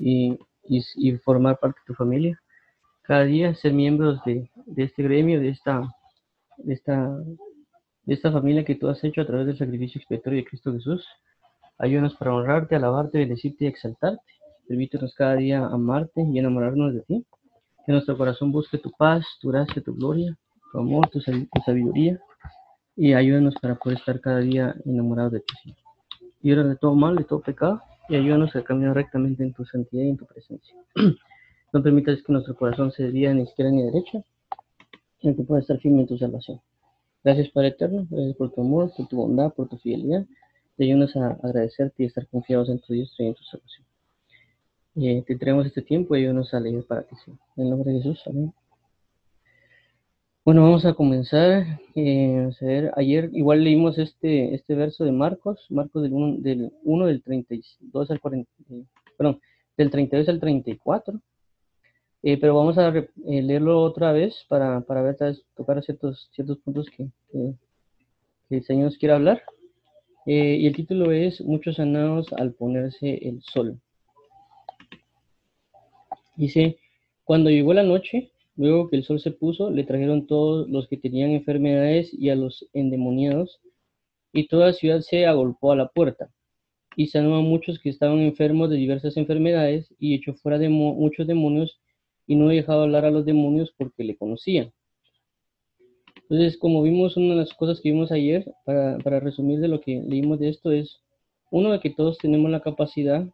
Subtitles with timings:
[0.00, 0.38] y,
[1.24, 2.40] formar parte de tu familia.
[3.02, 5.82] Cada día ser miembros de, de este gremio, de esta,
[6.58, 7.08] de, esta,
[8.04, 11.06] de esta familia que tú has hecho a través del sacrificio expiatorio de Cristo Jesús.
[11.78, 14.22] Ayúdanos para honrarte, alabarte, bendecirte y exaltarte.
[14.68, 17.26] Permítenos cada día amarte y enamorarnos de ti.
[17.86, 20.36] Que nuestro corazón busque tu paz, tu gracia, tu gloria,
[20.70, 21.20] tu amor, tu,
[21.64, 22.20] sabiduría.
[22.94, 25.74] Y ayúdanos para poder estar cada día enamorados de ti,
[26.42, 27.80] Y ahora de todo mal, de todo pecado.
[28.10, 30.74] Y ayúdanos a caminar rectamente en tu santidad y en tu presencia.
[31.72, 34.24] no permitas que nuestro corazón se desvíe ni izquierda ni derecha.
[35.20, 36.60] Sino que pueda estar firme en tu salvación.
[37.22, 40.26] Gracias, Padre Eterno, por tu amor, por tu bondad, por tu fidelidad.
[40.76, 43.86] Te ayúdanos a agradecerte y estar confiados en tu Dios y en tu salvación.
[44.96, 47.14] Eh, te traemos este tiempo y ayúdanos a leer para ti.
[47.56, 48.52] En el nombre de Jesús, amén.
[50.42, 51.80] Bueno, vamos a comenzar.
[51.94, 56.72] Eh, a ver, ayer igual leímos este, este verso de Marcos, Marcos del 1 del,
[56.82, 58.84] 1, del 32 al 40, eh,
[59.18, 59.40] perdón,
[59.76, 61.20] del 32 al 34.
[62.22, 63.06] Eh, pero vamos a eh,
[63.42, 65.16] leerlo otra vez para, para ver,
[65.54, 67.54] tocar ciertos, ciertos puntos que, que,
[68.50, 69.42] el Señor nos quiere hablar.
[70.26, 73.78] y el título es Muchos sanados al ponerse el sol.
[76.36, 76.78] Dice,
[77.24, 78.30] cuando llegó la noche,
[78.60, 82.36] luego que el sol se puso, le trajeron todos los que tenían enfermedades y a
[82.36, 83.58] los endemoniados,
[84.34, 86.30] y toda la ciudad se agolpó a la puerta.
[86.94, 91.26] Y sanó a muchos que estaban enfermos de diversas enfermedades, y echó fuera de muchos
[91.26, 91.80] demonios,
[92.26, 94.72] y no dejaba hablar a los demonios porque le conocían.
[96.28, 99.80] Entonces, como vimos, una de las cosas que vimos ayer, para, para resumir de lo
[99.80, 101.00] que leímos de esto, es
[101.50, 103.26] uno de que todos tenemos la capacidad,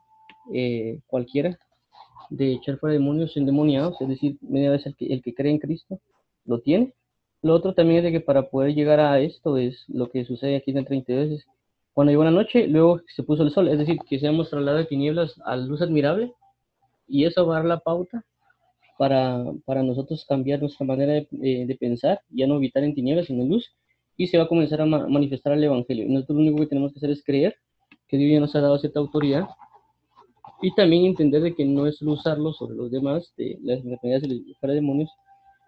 [0.55, 1.59] eh, cualquiera,
[2.31, 5.59] de echar fuera demonios endemoniados, es decir, media vez el que, el que cree en
[5.59, 6.01] Cristo
[6.45, 6.95] lo tiene.
[7.43, 10.57] Lo otro también es de que para poder llegar a esto es lo que sucede
[10.57, 11.47] aquí en el 32, es
[11.93, 14.89] cuando llegó la noche, luego se puso el sol, es decir, que seamos trasladados de
[14.89, 16.33] tinieblas a luz admirable,
[17.09, 18.25] y eso va a dar la pauta
[18.99, 23.43] para, para nosotros cambiar nuestra manera de, de, pensar, ya no habitar en tinieblas, sino
[23.43, 23.75] en luz,
[24.17, 26.06] y se va a comenzar a manifestar el Evangelio.
[26.09, 27.56] Nosotros lo único que tenemos que hacer es creer
[28.09, 29.47] que Dios ya nos ha dado cierta autoridad
[30.62, 34.56] y también entender de que no es usarlo sobre los demás, de las enfermedades y
[34.61, 35.11] los demonios,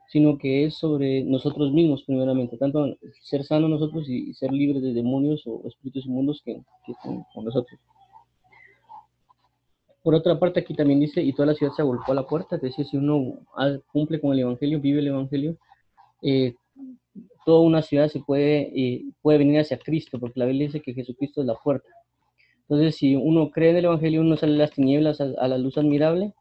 [0.09, 4.95] sino que es sobre nosotros mismos primeramente, tanto ser sanos nosotros y ser libres de
[4.95, 6.55] demonios o espíritus inmundos que,
[6.87, 7.79] que con nosotros.
[10.03, 12.57] Por otra parte, aquí también dice, y toda la ciudad se agolpó a la puerta,
[12.57, 13.41] es decir, si uno
[13.93, 15.59] cumple con el Evangelio, vive el Evangelio,
[16.23, 16.55] eh,
[17.45, 20.95] toda una ciudad se puede, eh, puede venir hacia Cristo, porque la Biblia dice que
[20.95, 21.89] Jesucristo es la puerta.
[22.69, 25.79] Entonces, si uno cree en el Evangelio, uno sale de las tinieblas a, la luz
[25.79, 26.35] admirable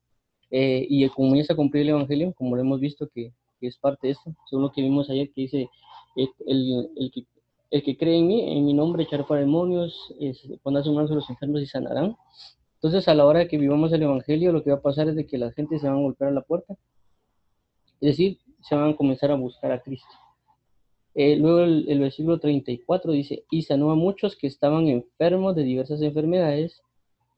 [0.51, 4.13] eh, y comienza a cumplir el Evangelio, como lo hemos visto que, es parte de
[4.13, 5.69] esto, según lo que vimos ayer, que dice,
[6.17, 10.13] el, que, cree en mí, en mi nombre, echará fuera demonios,
[10.63, 12.17] pondrá sus manos a los enfermos y sanarán.
[12.75, 15.25] Entonces, a la hora que vivamos el Evangelio, lo que va a pasar es de
[15.25, 16.75] que la gente se van a golpear a la puerta,
[18.01, 20.07] es decir, se van a comenzar a buscar a Cristo.
[21.19, 25.99] Eh, luego el, versículo 34 dice, y sanó a muchos que estaban enfermos de diversas
[26.03, 26.83] enfermedades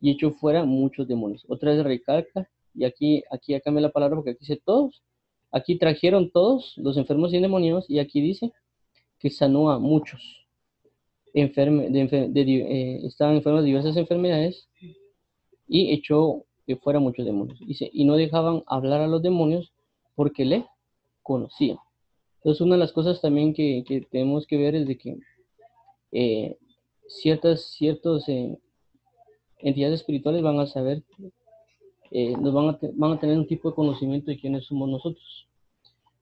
[0.02, 1.46] y echó fuera muchos demonios.
[1.48, 5.02] Otra vez recalca, y aquí, aquí ya cambia la palabra porque aquí dice todos.
[5.50, 8.52] Aquí trajeron todos los enfermos y endemoniados y aquí dice
[9.18, 10.46] que sanó a muchos.
[11.34, 12.02] Enferme, de,
[12.36, 14.68] eh, estaban enfermos de diversas enfermedades
[15.70, 17.58] y echó que fuera muchos demonios.
[17.62, 19.72] Dice, y no dejaban hablar a los demonios
[20.16, 20.66] porque le
[21.24, 21.78] conocían.
[22.40, 25.18] Entonces, una de las cosas también que, tenemos que ver es de que
[26.14, 26.58] eh,
[27.08, 28.58] ciertas ciertos, eh,
[29.58, 31.04] entidades espirituales van a saber,
[32.12, 35.48] eh, nos van a, van a tener un tipo de conocimiento de quiénes somos nosotros.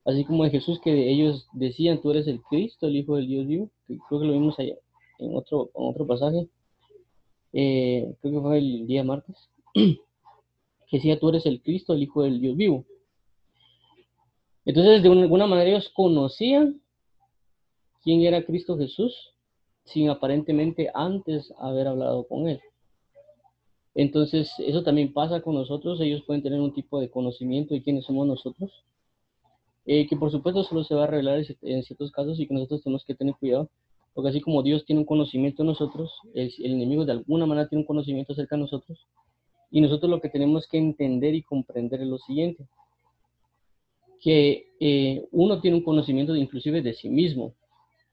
[0.04, 3.46] Así como de Jesús, que ellos decían, tú eres el Cristo, el Hijo del Dios
[3.46, 4.74] vivo, que creo que lo vimos allá
[5.20, 6.48] en otro, en otro pasaje,
[7.52, 9.98] creo que fue el día martes, que
[10.90, 12.84] decía, tú eres el Cristo, el Hijo del Dios vivo.
[14.68, 16.82] Entonces, de alguna manera ellos conocían
[18.02, 19.32] quién era Cristo Jesús
[19.84, 22.60] sin aparentemente antes haber hablado con él.
[23.94, 26.02] Entonces, eso también pasa con nosotros.
[26.02, 28.84] Ellos pueden tener un tipo de conocimiento de quiénes somos nosotros,
[29.86, 32.82] eh, que por supuesto solo se va a revelar en ciertos casos y que nosotros
[32.82, 33.70] tenemos que tener cuidado,
[34.12, 37.70] porque así como Dios tiene un conocimiento de nosotros, el, el enemigo de alguna manera
[37.70, 39.06] tiene un conocimiento acerca de nosotros,
[39.70, 42.68] y nosotros lo que tenemos que entender y comprender es lo siguiente
[44.20, 47.54] que eh, uno tiene un conocimiento inclusive de sí mismo.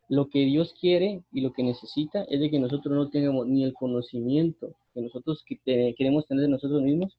[0.08, 3.64] Lo que Dios quiere y lo que necesita es de que nosotros no tengamos ni
[3.64, 7.18] el conocimiento que nosotros queremos tener de nosotros mismos,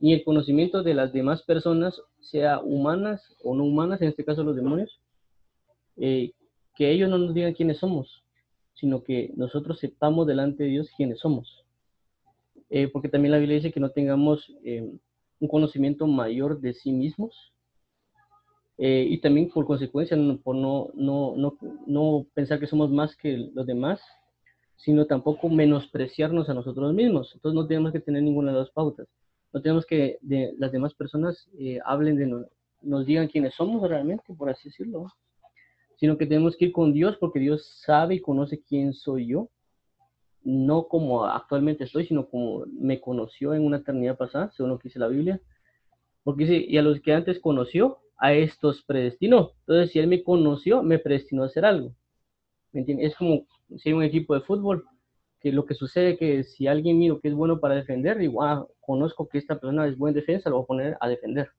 [0.00, 4.42] ni el conocimiento de las demás personas, sea humanas o no humanas, en este caso
[4.42, 5.00] los demonios,
[5.96, 6.32] eh,
[6.76, 8.24] que ellos no nos digan quiénes somos,
[8.74, 11.64] sino que nosotros sepamos delante de Dios quiénes somos.
[12.70, 14.90] eh, porque también la Biblia dice que no tengamos eh,
[15.38, 17.53] un conocimiento mayor de sí mismos,
[18.78, 21.56] eh, y también por consecuencia, por no, no, no,
[21.86, 24.00] no pensar que somos más que los demás,
[24.76, 27.32] sino tampoco menospreciarnos a nosotros mismos.
[27.34, 29.06] Entonces no tenemos que tener ninguna de las pautas.
[29.52, 31.48] No tenemos que de, las demás personas
[31.84, 32.52] hablen de nosotros
[32.84, 35.06] nos digan quiénes somos realmente, por así decirlo,
[35.96, 39.48] sino que tenemos que ir con Dios porque Dios sabe y conoce quién soy yo,
[40.42, 44.88] no como actualmente estoy, sino como me conoció en una eternidad pasada, según lo que
[44.88, 45.40] dice la Biblia,
[46.22, 49.52] porque dice, y a los que antes conoció, a estos predestinó.
[49.60, 51.94] Entonces, si Él me conoció, me predestinó a hacer algo.
[52.72, 53.12] ¿Me entiendes?
[53.12, 53.46] Es como
[53.76, 54.84] si hay un equipo de fútbol,
[55.40, 58.48] que lo que sucede es que si alguien miro que es bueno para defender, igual
[58.48, 61.50] ah, conozco que esta persona es buena defensa, lo voy a poner a defender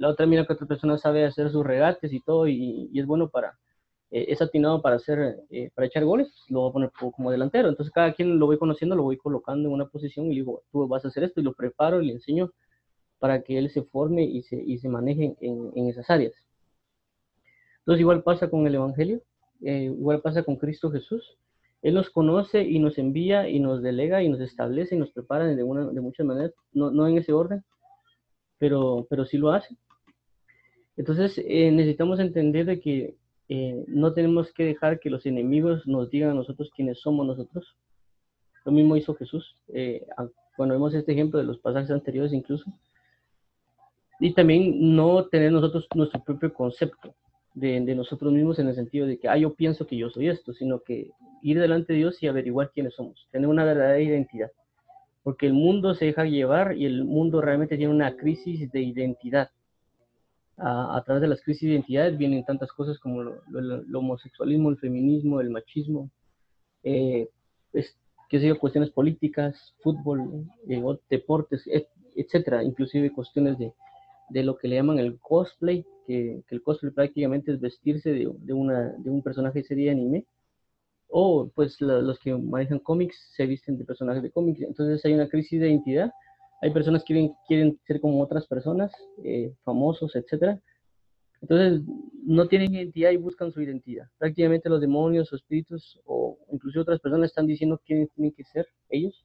[0.00, 3.28] la otra mira que otra persona sabe hacer sus regates y todo y, es bueno
[3.28, 3.58] para,
[4.10, 7.68] eh, es atinado para hacer, eh, para echar goles, lo voy a poner como delantero.
[7.68, 10.88] Entonces cada quien lo voy conociendo, lo voy colocando en una posición y digo, tú
[10.88, 12.50] vas a hacer esto y lo preparo y le enseño
[13.20, 16.32] para que él se forme y se, y se maneje en, en esas áreas.
[17.80, 19.22] Entonces igual pasa con el Evangelio,
[19.62, 21.38] eh, igual pasa con Cristo Jesús.
[21.82, 25.46] Él nos conoce y nos envía y nos delega y nos establece y nos prepara
[25.46, 27.62] de, una, de muchas maneras, no, no en ese orden,
[28.58, 29.76] pero, pero sí lo hace.
[30.96, 33.16] Entonces eh, necesitamos entender de que
[33.48, 37.76] eh, no tenemos que dejar que los enemigos nos digan a nosotros quiénes somos nosotros.
[38.64, 39.56] Lo mismo hizo Jesús.
[39.68, 40.06] Eh,
[40.56, 42.70] cuando vemos este ejemplo de los pasajes anteriores incluso.
[44.20, 47.14] Y también no tener nosotros nuestro propio concepto
[47.54, 50.52] de, nosotros mismos en el sentido de que, ah, yo pienso que yo soy esto,
[50.52, 51.10] sino que
[51.42, 54.50] ir delante de Dios y averiguar quiénes somos, tener una verdadera identidad
[55.22, 59.50] porque el mundo se deja llevar y el mundo realmente tiene una crisis de identidad.
[60.62, 65.40] A, través de las crisis de identidad vienen tantas cosas como el homosexualismo, el feminismo,
[65.40, 66.10] el machismo,
[66.82, 67.28] eh,
[68.28, 71.64] qué sé cuestiones políticas, fútbol, eh, deportes,
[72.14, 73.72] etcétera, inclusive cuestiones de,
[74.30, 78.30] de, lo que le llaman el cosplay, que, que el cosplay prácticamente es vestirse de,
[78.38, 80.26] de, una, de un personaje de serie anime,
[81.10, 84.60] o pues los que manejan cómics se visten de personajes de cómics.
[84.62, 86.10] Entonces hay una crisis de identidad.
[86.62, 88.92] Hay personas que quieren, quieren ser como otras personas,
[89.24, 90.60] eh, famosos, etc.
[91.42, 91.82] Entonces
[92.24, 94.06] no tienen identidad y buscan su identidad.
[94.18, 98.68] Prácticamente los demonios o espíritus o incluso otras personas están diciendo quiénes tienen que ser
[98.88, 99.24] ellos.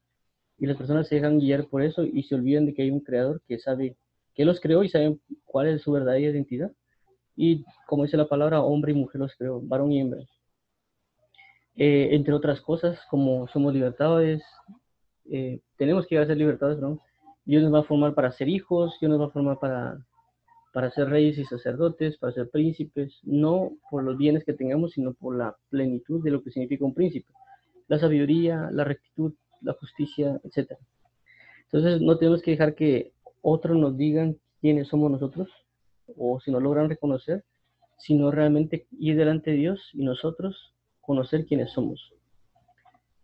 [0.58, 3.02] Y las personas se dejan guiar por eso y se olvidan de que hay un
[3.02, 3.96] creador que sabe
[4.36, 6.72] que los creó y sabe cuál es su verdadera identidad.
[7.36, 10.22] Y como dice la palabra, hombre y mujer los creó, varón y hembra.
[11.78, 14.44] Eh, entre otras cosas, como somos libertades,
[15.30, 17.02] eh, tenemos que llegar a ser libertades, ¿no?
[17.46, 19.98] Dios nos va a formar para ser hijos, Dios nos va a formar para,
[20.74, 25.14] para ser reyes y sacerdotes, para ser príncipes, no por los bienes que tengamos, sino
[25.14, 27.32] por la plenitud de lo que significa un príncipe,
[27.88, 30.74] la sabiduría, la rectitud, la justicia, etc.
[31.66, 33.15] Entonces no tenemos que dejar que
[33.48, 35.50] otros nos digan quiénes somos nosotros,
[36.18, 37.46] o si no logran reconocer,
[37.98, 42.14] sino realmente ir delante de Dios y nosotros conocer quiénes somos.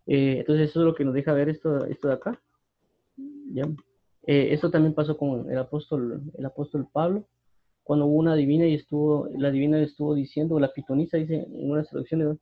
[0.06, 2.40] Eh, entonces eso es lo que nos deja ver esto, esto de acá.
[3.52, 3.64] ¿ya?
[4.24, 7.26] Eh, esto también pasó con el apóstol, el apóstol Pablo,
[7.82, 11.82] cuando hubo una divina y estuvo, la divina estuvo diciendo, la pitonisa dice en una
[11.82, 12.40] traducción,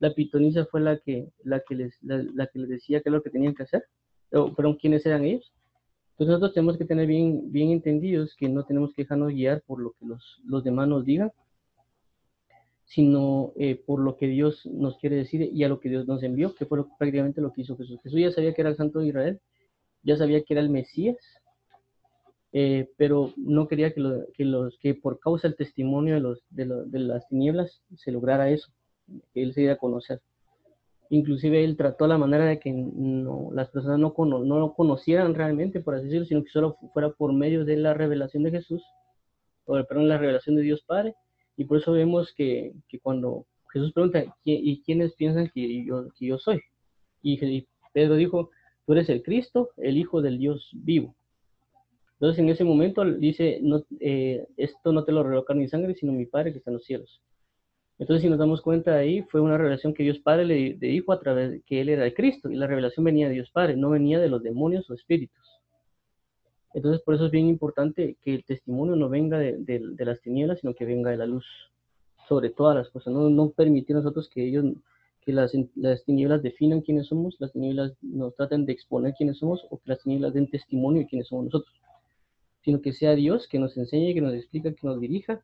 [0.00, 3.22] la pitonisa fue la que, la que, les, la, que les decía qué es lo
[3.22, 3.86] que tenían que hacer,
[4.30, 5.50] pero quiénes eran ellos.
[6.22, 9.80] Entonces nosotros tenemos que tener bien, bien entendidos que no tenemos que dejarnos guiar por
[9.80, 11.32] lo que los, los demás nos digan,
[12.84, 16.22] sino eh, por lo que Dios nos quiere decir y a lo que Dios nos
[16.22, 17.98] envió, que fue prácticamente lo que hizo Jesús.
[18.04, 19.40] Jesús ya sabía que era el Santo de Israel,
[20.04, 21.16] ya sabía que era el Mesías,
[22.52, 24.00] eh, pero no quería que,
[24.44, 28.70] los, que por causa del testimonio de, los, de, las tinieblas se lograra eso,
[29.34, 30.20] que Él se diera a conocer.
[31.12, 35.80] Inclusive Él trató la manera de que no, las personas no, no lo conocieran realmente,
[35.80, 38.82] por así decirlo, sino que solo fuera por medio de la revelación de Jesús,
[39.66, 41.14] o perdón, la revelación de Dios Padre,
[41.58, 46.38] y por eso vemos que, cuando Jesús pregunta, ¿y quiénes piensan que yo, que yo
[46.38, 46.62] soy?
[47.20, 48.48] Y, Pedro dijo,
[48.86, 51.14] tú eres el Cristo, el Hijo del Dios vivo.
[52.14, 56.12] Entonces en ese momento dice, no, eh, esto no te lo reveló carne sangre, sino
[56.12, 57.20] mi Padre que está en los cielos.
[58.02, 60.88] Entonces si nos damos cuenta de ahí, fue una revelación que Dios Padre le, le
[60.88, 63.50] dijo a través de que Él era el Cristo, y la revelación venía de Dios
[63.52, 65.60] Padre, no venía de los demonios o espíritus.
[66.74, 70.58] Entonces, por eso es bien importante que el testimonio no venga de, de, las tinieblas,
[70.58, 71.46] sino que venga de la luz,
[72.26, 73.12] sobre todas las cosas.
[73.14, 74.64] No, no permitir a nosotros que ellos,
[75.20, 79.64] que las, las tinieblas definan quiénes somos, las tinieblas nos traten de exponer quiénes somos,
[79.70, 81.72] o que las tinieblas den testimonio de quiénes somos nosotros.
[82.64, 85.40] Sino que sea Dios que nos enseñe, que nos explique, que nos dirija,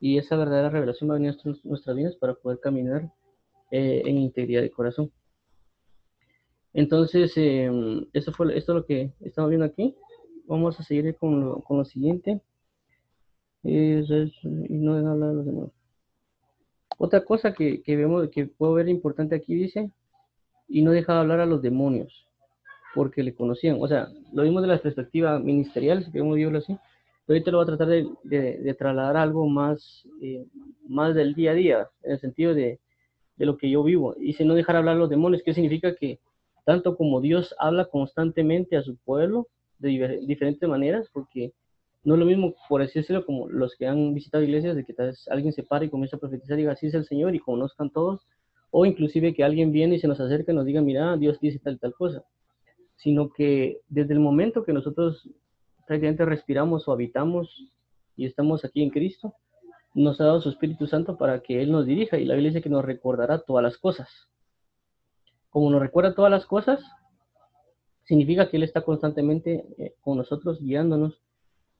[0.00, 3.10] y esa verdadera revelación va a venir a nuestras vidas para poder caminar
[3.70, 5.10] eh, en integridad de corazón.
[6.72, 9.96] Entonces, em, eso fue esto es lo que estamos viendo aquí.
[10.46, 12.40] Vamos a seguir con lo, siguiente.
[13.62, 14.02] y
[14.68, 15.70] no hablar de los demás.
[16.98, 19.90] Otra cosa que, que, vemos, que puedo ver importante aquí dice,
[20.68, 22.26] y no deja de hablar a los demonios,
[22.94, 23.78] porque le conocían.
[23.80, 26.76] O sea, lo vimos de la perspectiva ministerial, si queremos decirlo así,
[27.28, 30.44] ahorita lo voy a tratar de, de, trasladar algo más, eh,
[30.88, 32.80] más del día a día, en el sentido de,
[33.36, 34.16] de lo que yo vivo.
[34.18, 36.20] Y si no dejar hablar a los demonios, ¿qué significa que
[36.64, 41.52] tanto como Dios habla constantemente a su pueblo de diferentes maneras, porque
[42.04, 44.92] no es lo mismo, por así decirlo, como los que han visitado iglesias, de que
[44.92, 47.34] tal vez alguien se para y comienza a profetizar y diga, así es el Señor,
[47.34, 48.20] y conozcan todos,
[48.70, 51.58] o inclusive que alguien viene y se nos acerca y nos diga, mira, Dios dice
[51.58, 52.22] tal tal cosa,
[52.96, 55.28] sino que desde el momento que nosotros
[55.88, 57.72] prácticamente respiramos o habitamos
[58.14, 59.34] y estamos aquí en Cristo,
[59.94, 62.62] nos ha dado su Espíritu Santo para que Él nos dirija y la Biblia dice
[62.62, 64.28] que nos recordará todas las cosas.
[65.48, 66.80] Como nos recuerda todas las cosas,
[68.04, 71.22] significa que Él está constantemente eh, con nosotros, guiándonos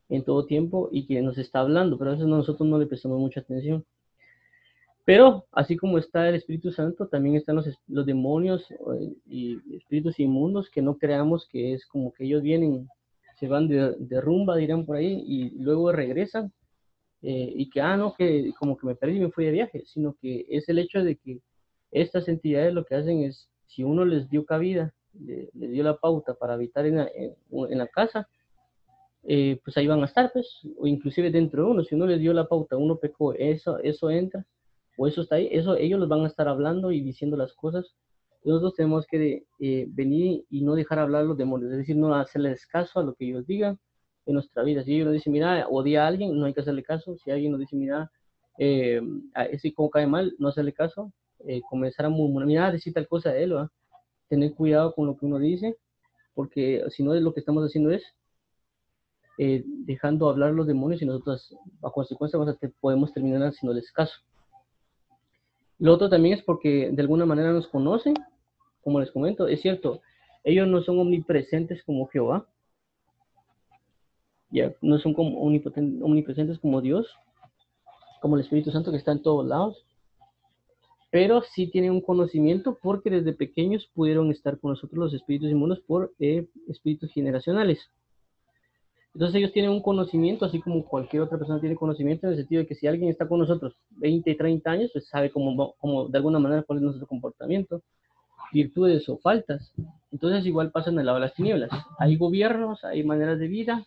[0.09, 3.19] en todo tiempo y que nos está hablando, pero a veces nosotros no le prestamos
[3.19, 3.85] mucha atención.
[5.05, 10.19] Pero así como está el Espíritu Santo, también están los, los demonios eh, y espíritus
[10.19, 12.89] inmundos que no creamos que es como que ellos vienen,
[13.39, 16.53] se van de, de rumba, dirán por ahí, y luego regresan
[17.23, 19.85] eh, y que, ah, no, que como que me perdí y me fui de viaje,
[19.87, 21.41] sino que es el hecho de que
[21.91, 26.35] estas entidades lo que hacen es, si uno les dio cabida, les dio la pauta
[26.35, 28.29] para habitar en la, en, la casa,
[29.25, 32.21] eh, pues ahí van a estar, pues, o inclusive dentro de uno, si uno les
[32.21, 34.47] dio la pauta, uno pecó, eso, eso entra,
[34.97, 37.95] o eso está ahí, eso ellos los van a estar hablando y diciendo las cosas.
[38.45, 42.15] Nosotros tenemos que eh, venir y no dejar hablar a los demonios, es decir, no
[42.15, 43.79] hacerles caso a lo que ellos digan,
[44.27, 44.85] en nuestra vida.
[44.85, 47.17] Si ellos nos dice, mira, odia a alguien, no hay que hacerle caso.
[47.17, 48.11] Si alguien nos dice, mira,
[48.59, 49.01] eh,
[49.51, 51.13] ese como cae mal, no hacerle caso.
[51.47, 53.71] Eh, comenzar a murmurar, mira, decir tal cosa de él, ¿va?
[54.29, 55.77] tener cuidado con lo que uno dice,
[56.35, 58.03] porque si no, lo que estamos haciendo es
[59.39, 62.39] eh, dejando hablar los demonios y nosotros, a consecuencia,
[62.81, 64.21] podemos terminar haciéndoles caso.
[65.79, 68.15] Lo otro también es porque de alguna manera nos conocen,
[68.83, 70.01] como les comento, es cierto,
[70.45, 72.47] ellos no son omnipresentes como Jehová,
[74.51, 77.07] ya no son como omnipresentes como Dios,
[78.21, 79.85] como el Espíritu Santo que está en todos lados,
[81.11, 85.81] pero sí tienen un conocimiento porque desde pequeños pudieron estar con nosotros los espíritus inmundos
[85.81, 87.91] por eh, espíritus generacionales.
[89.19, 92.63] Entonces ellos tienen un conocimiento, así como cualquier otra persona tiene conocimiento, en el sentido
[92.63, 96.19] de que si alguien está con nosotros 20, 30 años, pues sabe cómo, cómo de
[96.19, 97.83] alguna manera cuál es nuestro comportamiento,
[98.53, 99.73] virtudes o faltas.
[100.13, 101.69] Entonces igual pasa en el lado de las tinieblas.
[101.99, 103.85] Hay gobiernos, hay maneras de vida,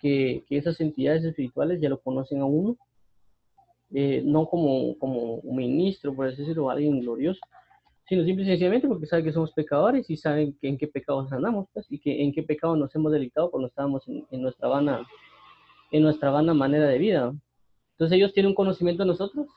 [0.00, 2.78] que, esas entidades espirituales ya lo conocen a uno,
[3.92, 7.40] eh, no como, como un ministro, por así decirlo, alguien glorioso,
[8.08, 11.32] sino simple y sencillamente porque saben que somos pecadores y saben que en qué pecados
[11.32, 15.06] andamos, pues, y que en qué pecado nos hemos delicado cuando estábamos en, nuestra vana,
[15.90, 17.34] en nuestra vana manera de vida.
[17.92, 19.48] Entonces ellos tienen un conocimiento de nosotros,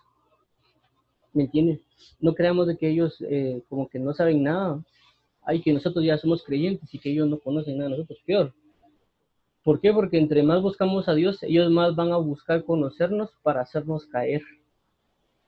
[1.33, 1.81] ¿me entiendes?
[2.19, 4.83] No creamos de que ellos eh, como que no saben nada,
[5.43, 8.53] hay que nosotros ya somos creyentes y que ellos no conocen nada de nosotros, peor.
[9.63, 9.93] ¿Por qué?
[9.93, 14.41] Porque entre más buscamos a Dios, ellos más van a buscar conocernos para hacernos caer.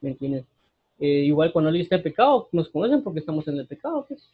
[0.01, 0.45] ¿Me entiendes?
[1.01, 4.05] Eh, igual cuando alguien está en pecado, nos conocen porque estamos en el pecado.
[4.07, 4.29] Pues.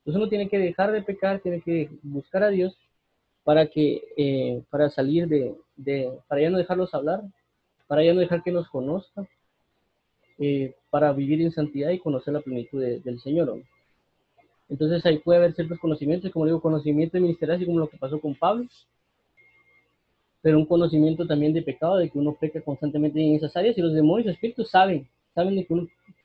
[0.00, 2.76] Entonces uno tiene que dejar de pecar, tiene que buscar a Dios
[3.42, 7.22] para que, eh, para salir de, de, para ya no dejarlos hablar,
[7.86, 9.26] para ya no dejar que nos conozcan,
[10.38, 13.62] eh, para vivir en santidad y conocer la plenitud del Señor.
[14.68, 18.20] Entonces ahí puede haber ciertos conocimientos, como digo, conocimiento ministerial, así como lo que pasó
[18.20, 18.66] con Pablo,
[20.42, 23.80] pero un conocimiento también de pecado, de que uno peca constantemente en esas áreas y
[23.80, 25.72] los demonios espíritus saben, saben que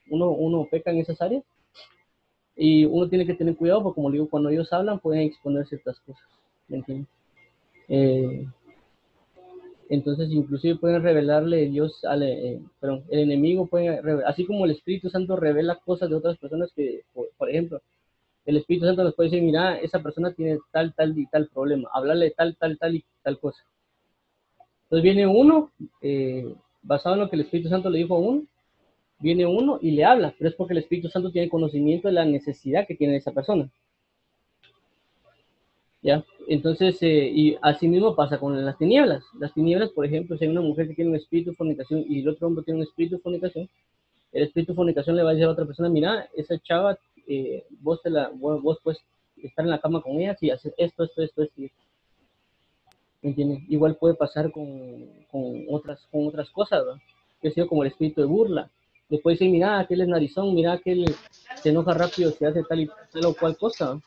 [0.09, 1.43] uno, uno, peca en esas áreas
[2.55, 5.99] y uno tiene que tener cuidado porque como digo, cuando ellos hablan pueden exponer ciertas
[6.01, 6.23] cosas,
[6.67, 7.07] ¿me entiendes?
[7.87, 8.45] Eh,
[9.89, 15.09] entonces inclusive pueden revelarle Dios al, eh, perdón, el enemigo puede así como el Espíritu
[15.09, 17.03] Santo revela cosas de otras personas que,
[17.37, 17.81] por, ejemplo,
[18.45, 21.89] el Espíritu Santo nos puede decir, mira, esa persona tiene tal, tal y tal problema,
[21.93, 23.63] hablarle tal, tal, tal y tal cosa.
[24.83, 25.71] Entonces viene uno,
[26.01, 28.43] eh, basado en lo que el Espíritu Santo le dijo a uno,
[29.19, 32.25] viene uno y le habla, pero es porque el Espíritu Santo tiene conocimiento de la
[32.25, 33.69] necesidad que tiene esa persona.
[36.01, 36.23] ¿Ya?
[36.47, 39.23] Entonces, eh, y así mismo pasa con las tinieblas.
[39.39, 42.19] Las tinieblas, por ejemplo, si hay una mujer que tiene un espíritu de fornicación y
[42.19, 43.67] el otro hombre tiene un espíritu de fornicación,
[44.31, 47.65] el espíritu de fornicación le va a decir a otra persona, mira, esa chava, eh,
[47.81, 48.99] vos, te la, vos, puedes
[49.37, 51.63] estar en la cama con ella si haces esto, esto, esto, esto.
[53.23, 56.83] Igual puede pasar con, con, otras, con otras cosas,
[57.41, 58.69] Que ha sido como el espíritu de burla.
[59.09, 61.05] Después dice, mira, aquel es narizón, mira, aquel
[61.55, 63.99] se enoja rápido, se hace tal y tal o cual cosa.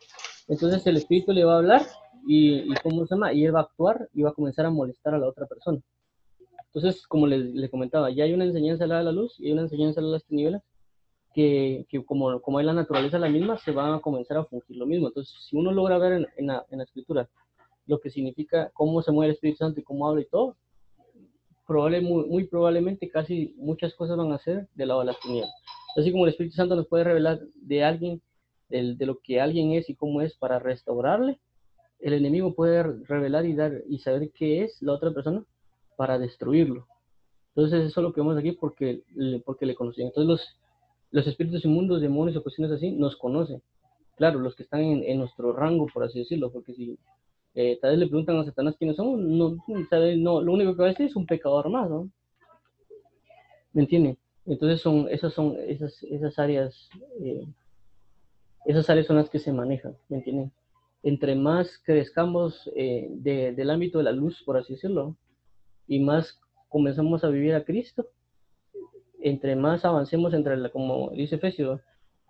[0.49, 1.87] Entonces el espíritu le va a hablar
[2.26, 3.33] y, y, ¿cómo se llama?
[3.33, 5.81] Y él va a actuar y va a comenzar a molestar a la otra persona.
[6.67, 10.00] Entonces, como le, comentaba, ya hay una enseñanza a la luz y hay una enseñanza
[10.00, 10.62] a las tinieblas
[11.35, 14.76] que, que, como, como hay la naturaleza la misma, se van a comenzar a fungir
[14.76, 15.09] lo mismo.
[15.09, 17.28] Entonces, si uno logra ver en, en, la, en la escritura
[17.87, 20.57] lo que significa cómo se mueve el Espíritu Santo y cómo habla y todo,
[21.69, 25.55] probable, muy, probablemente casi muchas cosas van a ser del lado de las tinieblas.
[25.97, 28.23] Así como el Espíritu Santo nos puede revelar de alguien,
[28.71, 31.39] de, de lo que alguien es y cómo es para restaurarle,
[32.01, 35.45] el enemigo puede revelar y dar y saber qué es la otra persona
[35.97, 36.87] para destruirlo.
[37.55, 39.03] Entonces eso es lo que vemos aquí porque,
[39.45, 40.07] porque le conocen.
[40.07, 40.59] Entonces los,
[41.11, 43.63] los espíritus inmundos, demonios o cuestiones así nos conocen.
[44.17, 46.99] Claro, los que están en, en nuestro rango, por así decirlo, porque si
[47.55, 50.88] eh, tal vez le preguntan a Satanás quiénes son, no, no, lo único que va
[50.88, 52.11] a decir es un pecador más, ¿no?
[53.73, 54.19] ¿Me entienden?
[54.47, 56.88] Entonces son, esas son esas, esas áreas,
[57.21, 57.47] eh,
[58.64, 60.52] esas áreas son las que se manejan, ¿me entienden?
[61.02, 65.17] Entre más crezcamos eh, de, del ámbito de la luz, por así decirlo,
[65.87, 68.07] y más comenzamos a vivir a Cristo,
[69.21, 71.81] entre más avancemos entre la, como dice Efesios,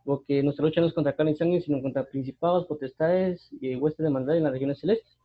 [0.09, 4.03] porque nuestra lucha no es contra carne y sangre, sino contra principados, potestades y huestes
[4.03, 5.19] de maldad en las regiones celestes.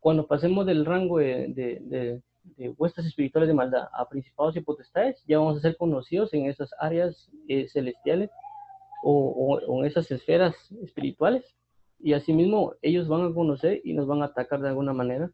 [0.00, 2.22] Cuando pasemos del rango de, de,
[2.56, 6.46] de, huestes espirituales de maldad a principados y potestades, ya vamos a ser conocidos en
[6.46, 8.30] esas áreas eh, celestiales
[9.04, 11.44] o, o, en esas esferas espirituales.
[12.00, 15.30] Y asimismo, ellos van a conocer y nos van a atacar de alguna manera.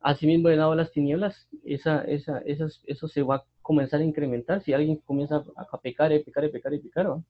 [0.00, 4.04] Asimismo, en lado de las tinieblas, esa, esa, esas, eso se va a comenzar a
[4.04, 4.60] incrementar.
[4.60, 7.24] Si alguien comienza a, pecar y pecar y pecar y pecar, ¿no?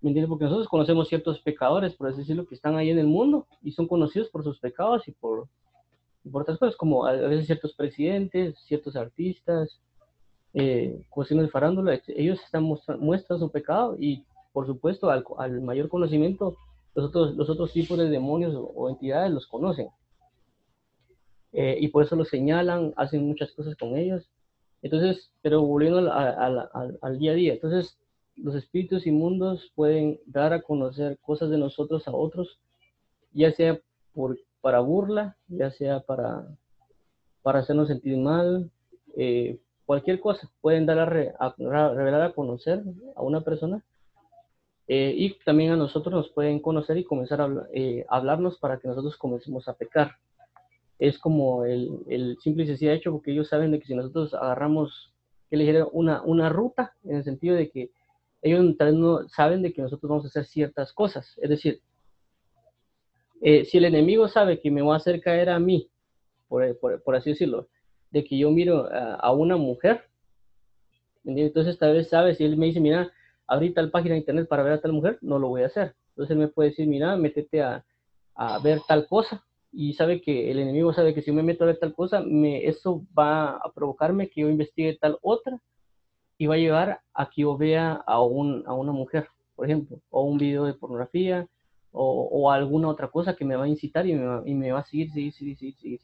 [0.00, 0.28] ¿Me entiendes?
[0.28, 3.72] Porque nosotros conocemos ciertos pecadores, por así decirlo, que están ahí en el mundo y
[3.72, 5.48] son conocidos por sus pecados y por,
[6.30, 9.80] por otras cosas, como a veces ciertos presidentes, ciertos artistas,
[10.52, 15.88] eh, cuestiones de farándula, ellos están muestran su pecado y, por supuesto, al, al, mayor
[15.88, 16.56] conocimiento,
[16.94, 19.88] los otros, los otros tipos de demonios o, entidades los conocen.
[21.52, 24.28] Eh, y por eso los señalan, hacen muchas cosas con ellos.
[24.82, 26.68] Entonces, pero volviendo al,
[27.00, 27.98] al día a día, entonces
[28.36, 32.58] los espíritus inmundos pueden dar a conocer cosas de nosotros a otros,
[33.32, 33.80] ya sea
[34.12, 36.46] por, para burla, ya sea para,
[37.42, 38.70] para hacernos sentir mal,
[39.16, 40.50] eh, cualquier cosa.
[40.60, 42.82] Pueden dar a, revelar a conocer
[43.14, 43.82] a una persona
[44.88, 48.88] eh, y también a nosotros nos pueden conocer y comenzar a eh, hablarnos para que
[48.88, 50.12] nosotros comencemos a pecar.
[50.98, 54.32] Es como el, el simple y sencillo hecho porque ellos saben de que si nosotros
[54.34, 55.12] agarramos,
[55.50, 57.90] que le una, una ruta, en el sentido de que
[58.42, 61.34] ellos no saben de que nosotros vamos a hacer ciertas cosas.
[61.38, 61.80] Es decir,
[63.40, 65.90] eh, si el enemigo sabe que me va a hacer caer a mí,
[66.48, 67.68] por, por, por así decirlo,
[68.10, 70.04] de que yo miro a, a una mujer,
[71.24, 73.12] entonces tal vez sabe, si él me dice, mira,
[73.46, 75.94] abrí tal página de internet para ver a tal mujer, no lo voy a hacer.
[76.10, 77.84] Entonces él me puede decir, mira, métete a,
[78.34, 81.66] a ver tal cosa, y sabe que el enemigo sabe que si me meto a
[81.66, 85.60] ver tal cosa, me, eso va a provocarme que yo investigue tal otra,
[86.38, 90.00] y va a llevar a que yo vea a, un, a una mujer, por ejemplo,
[90.10, 91.48] o un video de pornografía,
[91.92, 94.72] o, o alguna otra cosa que me va a incitar y me va, y me
[94.72, 96.00] va a seguir, seguir, seguir, seguir, seguir.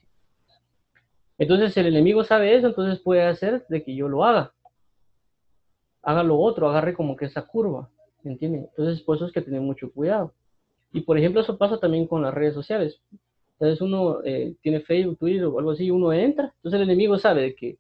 [1.39, 4.55] Entonces el enemigo sabe eso, entonces puede hacer de que yo lo haga.
[6.03, 7.91] Haga lo otro, agarre como que esa curva,
[8.23, 8.67] ¿me entiendes?
[8.71, 10.33] Entonces por eso es que tener mucho cuidado.
[10.93, 13.01] Y por ejemplo eso pasa también con las redes sociales.
[13.55, 17.43] Entonces uno eh, tiene Facebook, Twitter o algo así, uno entra, entonces el enemigo sabe
[17.43, 17.79] de que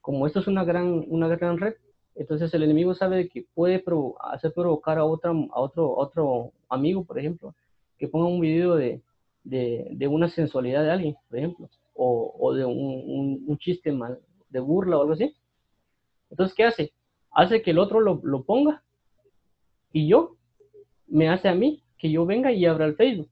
[0.00, 1.74] como esto es una gran, una gran red,
[2.14, 3.82] entonces el enemigo sabe que puede
[4.20, 7.54] hacer provocar a, otra, a otro, otro amigo, por ejemplo,
[7.98, 9.00] que ponga un video de,
[9.44, 14.18] de, una sensualidad de alguien, por ejemplo, o, de un, un, chiste mal,
[14.50, 15.34] de burla o algo así.
[16.30, 16.92] Entonces, ¿qué hace?
[17.30, 18.82] Hace que el otro lo, lo ponga
[19.92, 20.36] y yo,
[21.06, 23.28] me hace a mí que yo venga y abra el Facebook.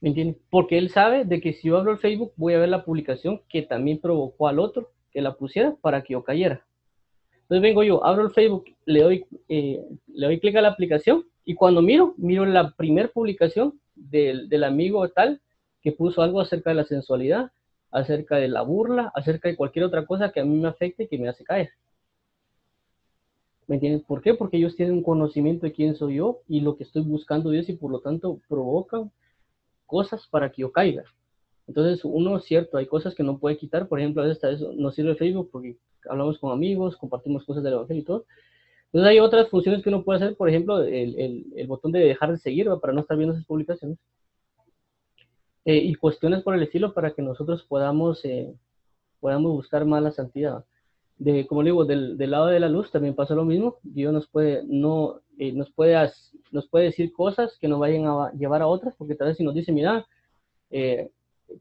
[0.00, 0.36] ¿Me entiendes?
[0.50, 3.40] Porque él sabe de que si yo abro el Facebook voy a ver la publicación
[3.48, 6.64] que también provocó al otro que la pusiera para que yo cayera.
[7.52, 9.78] Entonces vengo yo, abro el Facebook, le doy, eh,
[10.14, 14.64] le doy clic a la aplicación y cuando miro, miro la primera publicación del, del
[14.64, 15.42] amigo tal
[15.82, 17.52] que puso algo acerca de la sensualidad,
[17.90, 21.08] acerca de la burla, acerca de cualquier otra cosa que a mí me afecte y
[21.08, 21.68] que me hace caer.
[23.66, 24.02] ¿Me entiendes?
[24.04, 24.32] ¿Por qué?
[24.32, 27.68] Porque ellos tienen un conocimiento de quién soy yo y lo que estoy buscando Dios
[27.68, 29.12] y por lo tanto provocan
[29.84, 31.04] cosas para que yo caiga.
[31.66, 33.88] Entonces, uno, cierto, hay cosas que no puede quitar.
[33.88, 38.02] Por ejemplo, a veces no sirve Facebook porque hablamos con amigos, compartimos cosas del Evangelio
[38.02, 38.26] y todo.
[38.86, 42.00] Entonces hay otras funciones que uno puede hacer, por ejemplo, el, el, el botón de
[42.00, 43.98] dejar de seguir para no estar viendo esas publicaciones.
[45.64, 48.52] Eh, y cuestiones por el estilo para que nosotros podamos, eh,
[49.20, 50.64] podamos buscar más la santidad.
[51.18, 53.78] de, como digo, del, del, lado de la luz también pasa lo mismo.
[53.82, 55.96] Dios nos puede, no, eh, nos, puede,
[56.50, 59.44] nos puede decir cosas que nos vayan a llevar a otras, porque tal vez si
[59.44, 60.06] nos dice, mira,
[60.70, 61.10] eh,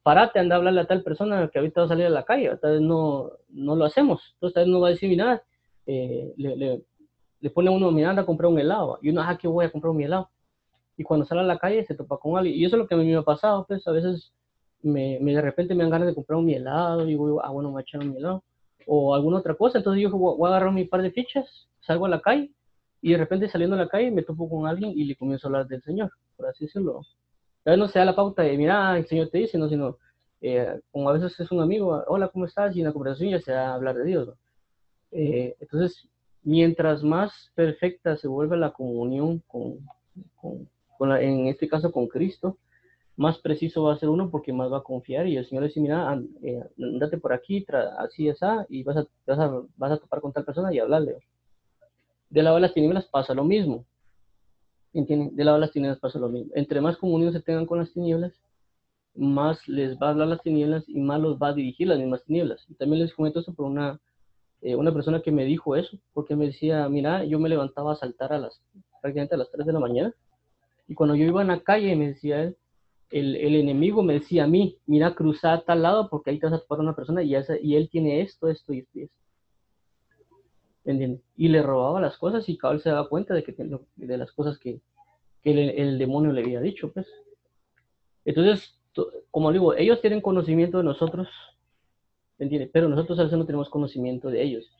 [0.04, 2.56] parate, anda a hablarle a tal persona que ahorita va a salir a la calle,
[2.58, 4.22] tal vez no, no lo hacemos.
[4.34, 5.44] Entonces tal vez no va a decir, mira,
[5.86, 6.82] eh, le, le,
[7.40, 9.00] le, pone a uno, mira, anda a comprar un helado.
[9.02, 10.30] Y uno, ah, que voy a comprar un helado.
[10.98, 12.56] Y cuando sale a la calle se topa con alguien.
[12.56, 14.32] Y eso es lo que a mí me ha pasado, pues a veces
[14.84, 17.70] me, me de repente me dan ganas de comprar un helado, y digo, ah, bueno,
[17.70, 18.44] me voy a echar un helado
[18.88, 19.78] o alguna otra cosa.
[19.78, 22.52] Entonces yo voy a agarrar mi par de fichas, salgo a la calle
[23.02, 25.50] y de repente saliendo a la calle me topo con alguien y le comienzo a
[25.50, 27.02] hablar del Señor, por así decirlo.
[27.66, 29.98] A veces no se da la pauta de, mira, el Señor te dice, no, sino,
[30.42, 32.76] eh, como a veces es un amigo, hola, ¿cómo estás?
[32.76, 34.30] Y en la conversación ya se da a hablar de Dios.
[35.12, 36.08] Eh, entonces,
[36.44, 39.80] mientras más perfecta se vuelve la comunión con,
[40.36, 42.58] con, con en este caso con Cristo,
[43.16, 45.68] más preciso va a ser uno porque más va a confiar y el Señor le
[45.68, 47.66] dice, mira, eh, andate por aquí,
[48.00, 51.18] así, así, y vas a, vas, a, vas a topar con tal persona y hablarle.
[52.30, 53.86] De lado de las tinieblas pasa lo mismo.
[54.94, 55.36] ¿Entienden?
[55.36, 56.52] De lado de las tinieblas pasa lo mismo.
[56.56, 58.34] Entre más comunión se tengan con las tinieblas,
[59.16, 62.24] más les va a hablar las tinieblas y más los va a dirigir las mismas
[62.24, 62.66] tinieblas.
[62.70, 64.00] Y también les comento eso por una,
[64.62, 67.96] eh, una persona que me dijo eso, porque me decía, mira, yo me levantaba a
[67.96, 68.62] saltar a las,
[69.02, 70.14] prácticamente a las 3 de la mañana,
[70.88, 72.58] y cuando yo iba en la calle, me decía él,
[73.12, 76.46] el, el, enemigo me decía a mí, mira, cruza a tal lado porque ahí te
[76.46, 79.16] vas a topar una persona y, esa, y él tiene esto, esto y esto.
[80.84, 83.56] Y, le robaba las cosas y cabal se daba cuenta de, que,
[83.96, 84.82] de las cosas que,
[85.44, 86.92] que el, demonio le había dicho.
[86.92, 87.08] pues
[88.26, 88.80] Entonces,
[89.30, 91.28] como digo, ellos tienen conocimiento de nosotros,
[92.74, 94.72] pero nosotros a veces no tenemos conocimiento de ellos.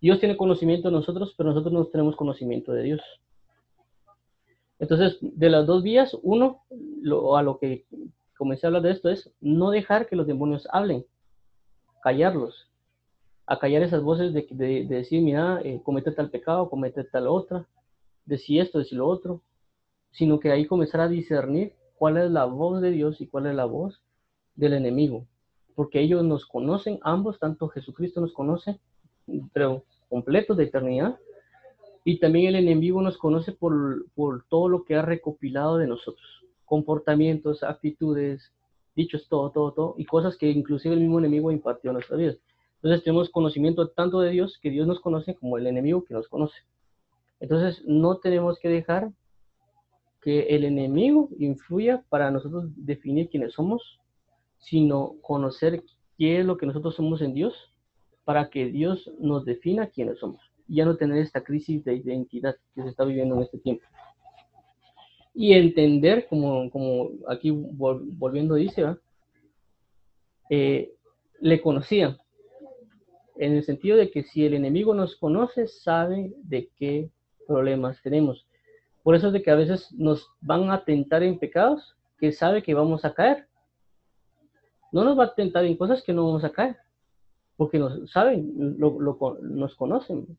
[0.00, 3.00] Dios tiene conocimiento de nosotros, pero nosotros no tenemos conocimiento de Dios.
[4.78, 6.62] Entonces, de las dos vías, uno,
[7.36, 7.84] a lo que
[8.36, 11.04] comencé a hablar de esto es no dejar que los demonios hablen,
[12.02, 12.67] callarlos,
[13.50, 17.66] a callar esas voces de, de, decir, mira, eh, comete tal pecado, comete tal otra,
[18.26, 19.40] decir esto, decir lo otro,
[20.10, 23.54] sino que ahí comenzar a discernir cuál es la voz de Dios y cuál es
[23.54, 24.02] la voz
[24.54, 25.24] del enemigo,
[25.74, 28.78] porque ellos nos conocen, ambos, tanto Jesucristo nos conoce,
[29.54, 31.18] pero completos de eternidad,
[32.04, 36.44] y también el enemigo nos conoce por, por todo lo que ha recopilado de nosotros,
[36.66, 38.52] comportamientos, actitudes,
[38.94, 42.34] dichos, todo, todo, todo, y cosas que inclusive el mismo enemigo impartió a nuestra vida.
[42.82, 46.28] Entonces tenemos conocimiento tanto de Dios, que Dios nos conoce, como el enemigo que nos
[46.28, 46.56] conoce.
[47.40, 49.10] Entonces no tenemos que dejar
[50.20, 54.00] que el enemigo influya para nosotros definir quiénes somos,
[54.58, 55.82] sino conocer
[56.16, 57.54] qué es lo que nosotros somos en Dios,
[58.24, 62.82] para que Dios nos defina quiénes somos ya no tener esta crisis de identidad que
[62.82, 63.84] se está viviendo en este tiempo.
[65.34, 68.96] Y entender, como, como aquí volviendo dice,
[70.50, 70.92] eh,
[71.40, 72.18] le conocían,
[73.38, 77.10] en el sentido de que si el enemigo nos conoce, sabe de qué
[77.46, 78.46] problemas tenemos.
[79.02, 82.62] Por eso es de que a veces nos van a tentar en pecados que sabe
[82.62, 83.46] que vamos a caer.
[84.92, 86.76] No nos va a tentar en cosas que no vamos a caer,
[87.56, 88.98] porque nos saben, lo,
[89.40, 90.36] nos conocen.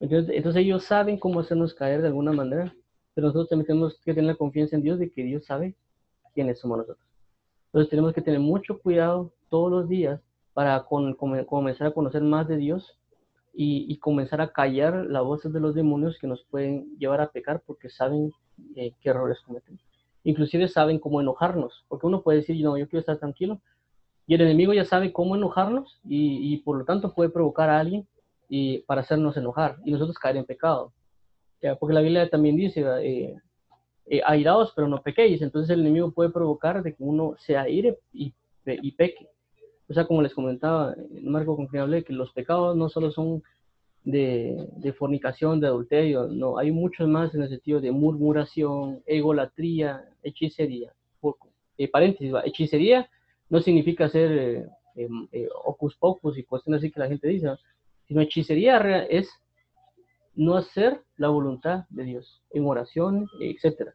[0.00, 2.74] Entonces, ellos saben cómo hacernos caer de alguna manera,
[3.14, 5.76] pero nosotros también tenemos que tener la confianza en Dios de que Dios sabe
[6.34, 7.06] quiénes somos nosotros.
[7.66, 10.20] Entonces tenemos que tener mucho cuidado todos los días
[10.54, 12.98] para comenzar a conocer más de Dios
[13.54, 17.62] y, comenzar a callar las voces de los demonios que nos pueden llevar a pecar
[17.66, 18.32] porque saben
[18.76, 19.80] eh, qué errores cometemos.
[20.24, 23.60] Inclusive saben cómo enojarnos, porque uno puede decir, no, yo quiero estar tranquilo,
[24.26, 27.80] y el enemigo ya sabe cómo enojarnos y, y por lo tanto puede provocar a
[27.80, 28.06] alguien
[28.48, 30.92] y para hacernos enojar y nosotros caer en pecado.
[31.78, 33.36] Porque la Biblia también dice, eh,
[34.06, 34.22] eh,
[34.74, 38.34] pero no pequéis, entonces el enemigo puede provocar de que uno se aire y,
[38.66, 39.28] y peque.
[39.92, 43.10] O sea, como les comentaba, en marco con que hablé, que los pecados no solo
[43.10, 43.42] son
[44.04, 50.94] de, fornicación, de adulterio, no, hay muchos más en el sentido de murmuración, egolatría, hechicería.
[51.20, 51.36] Por,
[51.76, 53.06] eh, paréntesis, hechicería
[53.50, 54.32] no significa ser
[54.96, 57.48] eh, eh, ocus pocus y cuestiones así que la gente dice,
[58.08, 58.78] Sino hechicería
[59.10, 59.28] es
[60.34, 63.90] no hacer la voluntad de Dios en oración, etc.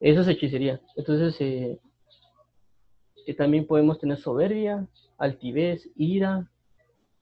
[0.00, 0.80] Eso es hechicería.
[0.96, 1.78] Entonces,
[3.26, 4.86] eh, también podemos tener soberbia,
[5.18, 6.48] altivez, ira,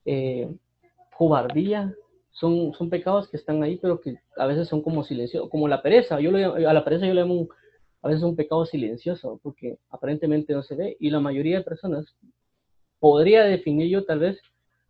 [0.05, 0.49] eh,
[1.17, 1.95] cobardía.
[2.33, 5.83] Son, son pecados que están ahí, pero que a veces son como silenciosos, como la
[5.83, 6.21] pereza.
[6.21, 7.49] Yo a la pereza yo le llamo
[8.03, 10.97] a veces un pecado silencioso, porque aparentemente no se ve.
[11.01, 12.07] Y la mayoría de personas,
[12.99, 14.41] podría definir yo tal vez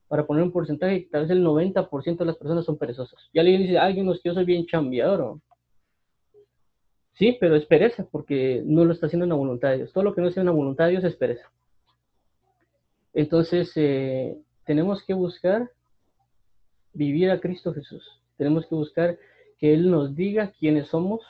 [0.08, 3.20] para poner un porcentaje, tal vez el 90% de las personas son perezosas.
[3.32, 5.38] Y alguien dice, alguien nos yo soy bien chambeador.
[7.14, 9.92] Sí, pero es pereza, porque no lo está haciendo en la voluntad de Dios.
[9.92, 11.50] Todo lo que no sea en la voluntad de Dios es pereza.
[13.12, 15.70] Entonces, eh, tenemos que buscar
[16.92, 18.04] vivir a Cristo Jesús.
[18.36, 19.18] Tenemos que buscar
[19.58, 21.20] que Él nos diga quiénes somos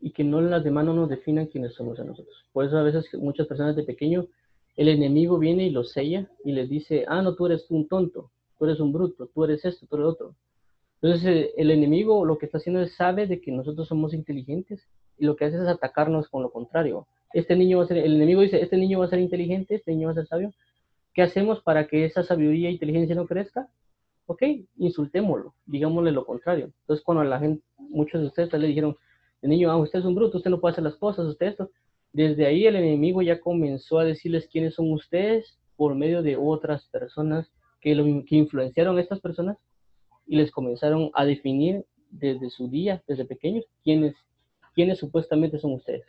[0.00, 2.44] y que no las demás no nos definan quiénes somos a nosotros.
[2.52, 4.26] Por eso a veces muchas personas de pequeño,
[4.76, 8.30] el enemigo viene y los sella y les dice, ah, no, tú eres un tonto,
[8.58, 10.34] tú eres un bruto, tú eres esto, tú eres otro.
[11.00, 14.86] Entonces eh, el enemigo lo que está haciendo es sabe de que nosotros somos inteligentes
[15.18, 17.06] y lo que hace es atacarnos con lo contrario.
[17.32, 19.92] Este niño va a ser, el enemigo dice, este niño va a ser inteligente, este
[19.92, 20.52] niño va a ser sabio.
[21.14, 23.68] ¿Qué hacemos para que esa sabiduría e inteligencia no crezca?
[24.26, 24.42] Ok,
[24.76, 26.72] insultémoslo, digámosle lo contrario.
[26.80, 28.96] Entonces cuando la gente, muchos de ustedes le dijeron,
[29.42, 31.70] el niño, ah, usted es un bruto, usted no puede hacer las cosas, usted esto.
[32.12, 36.86] Desde ahí el enemigo ya comenzó a decirles quiénes son ustedes por medio de otras
[36.86, 39.56] personas que, lo, que influenciaron a estas personas
[40.28, 44.14] y les comenzaron a definir desde su día, desde pequeños, quiénes,
[44.74, 46.04] quiénes supuestamente son ustedes.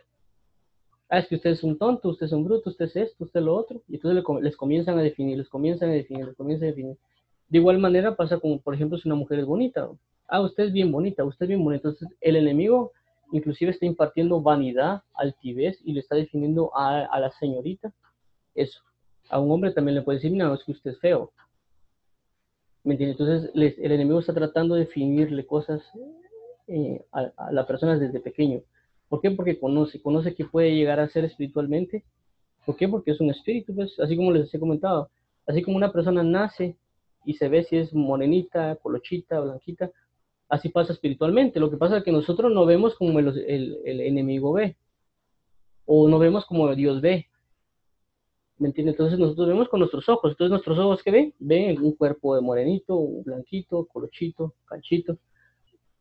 [1.09, 3.39] Ah, es que usted es un tonto, usted es un bruto, usted es esto, usted
[3.39, 3.81] es lo otro.
[3.87, 6.97] Y entonces les comienzan a definir, les comienzan a definir, les comienzan a definir.
[7.47, 9.89] De igual manera pasa como, por ejemplo, si una mujer es bonita.
[10.27, 11.87] Ah, usted es bien bonita, usted es bien bonita.
[11.87, 12.91] Entonces el enemigo
[13.31, 17.91] inclusive está impartiendo vanidad, altivez y le está definiendo a, la señorita
[18.53, 18.81] eso.
[19.29, 21.31] A un hombre también le puede decir, no, es que usted es feo.
[22.83, 25.81] Entonces el enemigo está tratando de definirle cosas
[26.67, 28.61] eh, a, a la persona desde pequeño.
[29.09, 29.31] ¿Por qué?
[29.31, 32.03] Porque conoce, conoce que puede llegar a ser espiritualmente.
[32.65, 32.87] ¿Por qué?
[32.87, 35.09] Porque es un espíritu, pues, así como les he comentado.
[35.47, 36.77] Así como una persona nace
[37.25, 39.91] y se ve si es morenita, colochita, blanquita,
[40.47, 41.59] así pasa espiritualmente.
[41.59, 44.77] Lo que pasa es que nosotros no vemos como el, enemigo ve,
[45.85, 47.27] o no vemos como Dios ve.
[48.59, 48.93] ¿Me entiendes?
[48.93, 50.31] Entonces nosotros vemos con nuestros ojos.
[50.31, 51.33] Entonces nuestros ojos, ¿qué ven?
[51.39, 55.17] Ven un cuerpo de morenito, blanquito, colochito, canchito.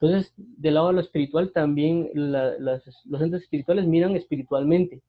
[0.01, 5.03] Entonces, del lado de lo espiritual, también los entes espirituales miran espiritualmente.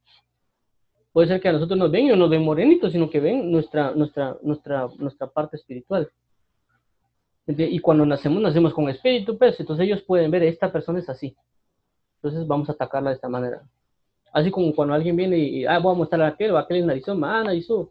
[1.11, 3.91] Puede ser que a nosotros nos ven no nos ven morenitos, sino que ven nuestra,
[3.91, 6.09] nuestra, nuestra, nuestra parte espiritual.
[7.45, 11.35] Y cuando nacemos, nacemos con espíritu, pues, entonces ellos pueden ver, esta persona es así.
[12.17, 13.63] Entonces vamos a atacarla de esta manera.
[14.31, 16.85] Así como cuando alguien viene y, ah, voy a mostrar a aquel, o aquel es
[16.85, 17.89] narizón, ah, narizó.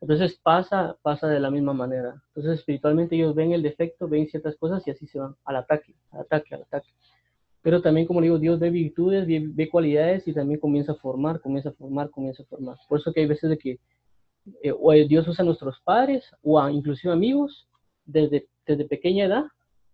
[0.00, 2.22] Entonces pasa, pasa de la misma manera.
[2.28, 5.94] Entonces espiritualmente ellos ven el defecto, ven ciertas cosas y así se van al ataque,
[6.10, 6.88] al ataque, al ataque.
[7.62, 11.70] Pero también, como digo, Dios ve virtudes, ve, cualidades y también comienza a formar, comienza
[11.70, 12.76] a formar, comienza a formar.
[12.88, 13.80] Por eso que hay veces de que
[14.62, 17.66] eh, o Dios usa a nuestros padres o a inclusive amigos
[18.04, 19.44] desde, desde pequeña edad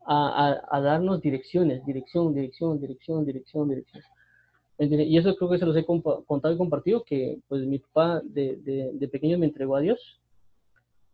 [0.04, 4.02] a, a, darnos direcciones, dirección, dirección, dirección, dirección, dirección.
[4.78, 8.56] Y eso creo que se los he contado y compartido, que pues mi papá de,
[8.56, 10.20] de, de pequeño me entregó a Dios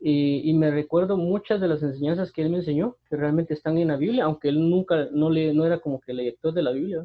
[0.01, 3.79] y, y, me recuerdo muchas de las enseñanzas que él me enseñó, que realmente están
[3.79, 6.71] en la Biblia, aunque él nunca, no, le, no era como que lector de la
[6.71, 7.05] Biblia,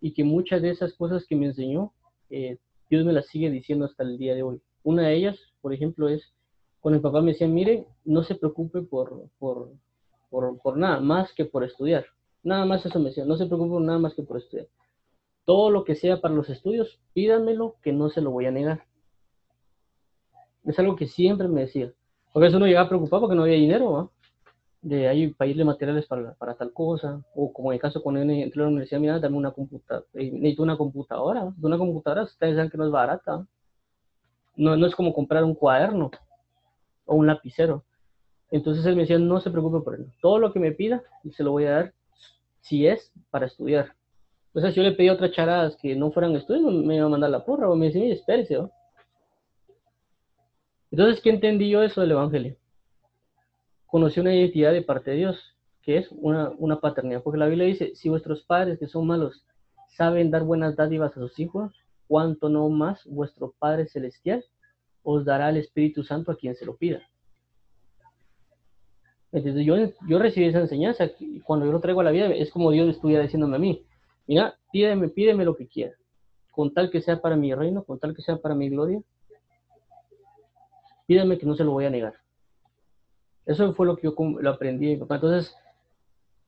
[0.00, 1.92] y que muchas de esas cosas que me enseñó,
[2.30, 4.60] eh, Dios me las sigue diciendo hasta el día de hoy.
[4.84, 6.22] Una de ellas, por ejemplo, es
[6.80, 9.72] cuando mi papá me decía, mire, no se preocupe por, por,
[10.30, 12.06] por, por nada más que por estudiar.
[12.44, 14.68] Nada más eso me decía, no se preocupe por nada más que por estudiar.
[15.44, 18.84] Todo lo que sea para los estudios, pídamelo, que no se lo voy a negar.
[20.64, 21.92] Es algo que siempre me decía.
[22.32, 24.10] Porque eso no llegaba preocupado porque no había dinero,
[24.80, 27.22] De ahí para irle materiales para, para, tal cosa.
[27.34, 30.06] O como en el caso cuando entré a la universidad, mira, dame una computadora.
[30.14, 31.52] Eh, necesito una computadora.
[31.60, 33.46] Una computadora, ustedes saben que no es barata.
[34.56, 36.10] No, no es como comprar un cuaderno
[37.06, 37.84] o un lapicero.
[38.50, 40.12] Entonces él me decía, no se preocupe por él.
[40.20, 41.02] Todo lo que me pida,
[41.32, 41.94] se lo voy a dar
[42.60, 43.94] si es para estudiar.
[44.54, 47.44] Entonces, yo le pedí otras charadas que no fueran estudios, me iba a mandar la
[47.44, 48.70] porra o me decía, espérese, ¿no?
[50.90, 52.56] Entonces, ¿qué entendí yo eso del Evangelio?
[53.86, 57.66] Conocí una identidad de parte de Dios, que es una, una paternidad, porque la Biblia
[57.66, 59.42] dice, si vuestros padres que son malos
[59.88, 61.72] saben dar buenas dádivas a sus hijos,
[62.08, 64.44] cuánto no más vuestro Padre Celestial
[65.02, 67.00] os dará el Espíritu Santo a quien se lo pida.
[69.32, 71.10] Entonces yo, yo recibí esa enseñanza
[71.44, 73.86] cuando yo lo traigo a la vida es como Dios estuviera diciéndome a mí,
[74.26, 75.98] mira, pídeme, pídeme lo que quieras,
[76.50, 79.00] con tal que sea para mi reino, con tal que sea para mi gloria,
[81.06, 82.14] pídame que no se lo voy a negar.
[83.44, 85.54] Eso fue lo que yo lo aprendí Entonces,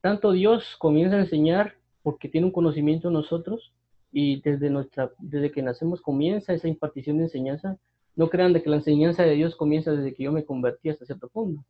[0.01, 3.73] tanto Dios comienza a enseñar porque tiene un conocimiento en nosotros
[4.11, 7.77] y desde, nuestra, desde que nacemos comienza esa impartición de enseñanza.
[8.15, 11.05] No crean de que la enseñanza de Dios comienza desde que yo me convertí hasta
[11.05, 11.65] cierto punto,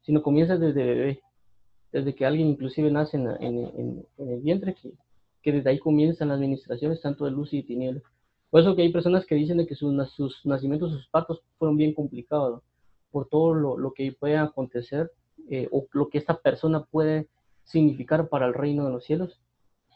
[0.00, 1.20] sino comienza desde bebé,
[1.92, 4.92] desde que alguien inclusive nace en, en, en el vientre, que,
[5.44, 8.02] que desde ahí comienzan las administraciones tanto de luz y de tinieblas.
[8.48, 9.92] Por eso que hay personas que dicen de que sus,
[10.44, 12.62] nacimientos, sus partos fueron bien complicados,
[13.10, 15.12] por todo lo, lo que puede acontecer
[15.50, 17.28] eh, o lo que esta persona puede
[17.64, 19.38] significar para el reino de los cielos.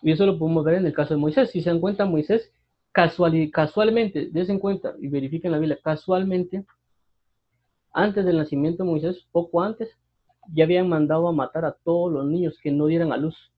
[0.02, 1.50] Y eso lo podemos ver en el caso de Moisés.
[1.50, 2.52] Si se dan cuenta, Moisés
[2.92, 6.64] casual, casualmente, desen cuenta y verifiquen la Biblia, casualmente
[7.92, 9.88] antes del nacimiento de Moisés, poco antes,
[10.52, 13.50] ya habían mandado a matar a todos los niños que no dieran a luz.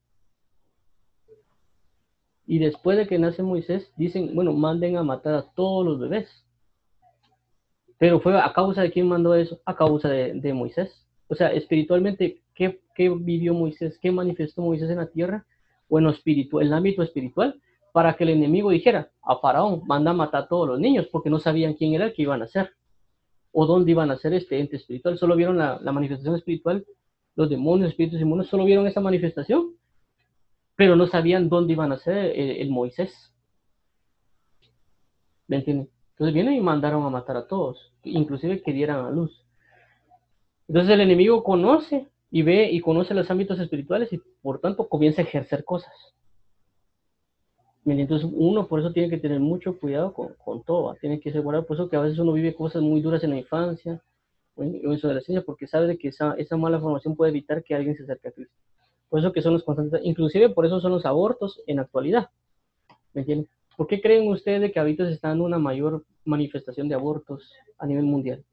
[2.51, 6.29] Y después de que nace Moisés, dicen, bueno, manden a matar a todos los bebés.
[7.97, 11.07] Pero fue a causa de quién mandó eso, a causa de, Moisés.
[11.29, 12.81] O sea, espiritualmente, ¿qué,
[13.21, 14.01] vivió Moisés?
[14.03, 15.47] ¿Qué manifestó Moisés en la tierra?
[15.89, 17.61] Bueno, espiritual, el ámbito espiritual,
[17.93, 21.31] para que el enemigo dijera, a Faraón, manda a matar a todos los niños, porque
[21.31, 22.73] no sabían quién era el que iban a ser,
[23.53, 25.17] o dónde iban a ser este ente espiritual.
[25.19, 26.85] Solo vieron la, manifestación espiritual,
[27.37, 29.77] los demonios, espíritus inmunos, solo vieron esa manifestación
[30.81, 33.12] pero no sabían dónde iban a ser el, Moisés.
[35.47, 35.90] ¿Me entienden?
[36.12, 39.45] Entonces vienen y mandaron a matar a todos, inclusive que dieran a luz.
[40.69, 45.21] Entonces el enemigo conoce y ve y conoce los ámbitos espirituales y por tanto comienza
[45.21, 45.93] a ejercer cosas.
[47.85, 51.57] Entonces uno por eso tiene que tener mucho cuidado con, todo, tiene que ser por
[51.57, 54.03] eso que a veces uno vive cosas muy duras en la infancia
[54.55, 57.95] o en, la adolescencia porque sabe que esa, esa mala formación puede evitar que alguien
[57.99, 58.57] se acerque a Cristo.
[59.11, 62.31] Por eso que son los constantes, inclusive por eso son los abortos en actualidad.
[63.12, 63.49] ¿Me entienden?
[63.77, 67.87] ¿Por qué creen ustedes que ahorita se está dando una mayor manifestación de abortos a
[67.87, 68.44] nivel mundial?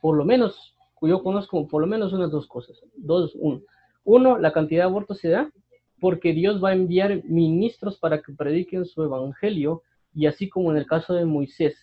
[0.00, 2.80] Por lo menos, yo conozco por lo menos unas dos cosas.
[2.96, 3.60] Dos, uno.
[4.04, 5.52] Uno, la cantidad de abortos se da
[6.00, 9.82] porque Dios va a enviar ministros para que prediquen su evangelio
[10.14, 11.76] y así como en el caso de Moisés,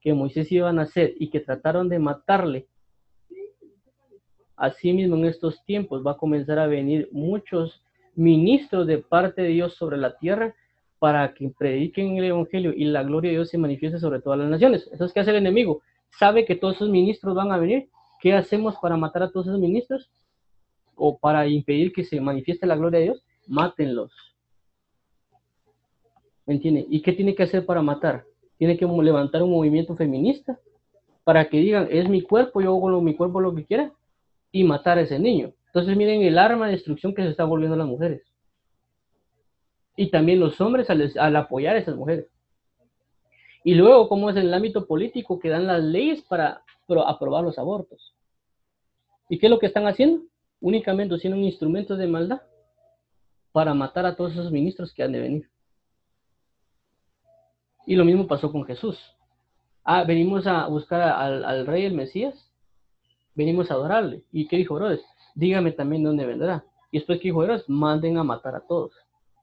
[0.00, 2.66] que Moisés iba a nacer y que trataron de matarle
[4.58, 7.80] Asimismo, en estos tiempos va a comenzar a venir muchos
[8.16, 10.52] ministros de parte de Dios sobre la tierra
[10.98, 14.50] para que prediquen el Evangelio y la gloria de Dios se manifieste sobre todas las
[14.50, 14.88] naciones.
[14.90, 15.80] Entonces, ¿qué hace el enemigo?
[16.10, 17.88] Sabe que todos esos ministros van a venir.
[18.20, 20.10] ¿Qué hacemos para matar a todos esos ministros?
[20.96, 24.10] O para impedir que se manifieste la gloria de Dios, mátenlos.
[26.46, 26.84] ¿Me entiende?
[26.90, 28.24] ¿Y qué tiene que hacer para matar?
[28.56, 30.58] Tiene que levantar un movimiento feminista
[31.22, 33.92] para que digan, es mi cuerpo, yo hago con mi cuerpo lo que quiera
[34.52, 35.52] y matar a ese niño.
[35.66, 38.22] Entonces miren el arma de destrucción que se está volviendo las mujeres.
[39.96, 42.26] Y también los hombres al, apoyar a esas mujeres.
[43.64, 46.62] Y luego, cómo es en el ámbito político que dan las leyes para
[47.06, 48.14] aprobar los abortos.
[49.28, 50.22] ¿Y qué es lo que están haciendo?
[50.60, 52.40] Únicamente haciendo un instrumento de maldad
[53.52, 55.50] para matar a todos esos ministros que han de venir.
[57.86, 58.98] Y lo mismo pasó con Jesús.
[59.84, 62.47] Ah, venimos a buscar al rey, el Mesías,
[63.38, 64.24] venimos a adorarle.
[64.32, 65.00] ¿Y qué dijo Herodes?
[65.36, 66.64] Dígame también dónde vendrá.
[66.90, 68.92] Y después que dijo Herodes, manden a matar a todos.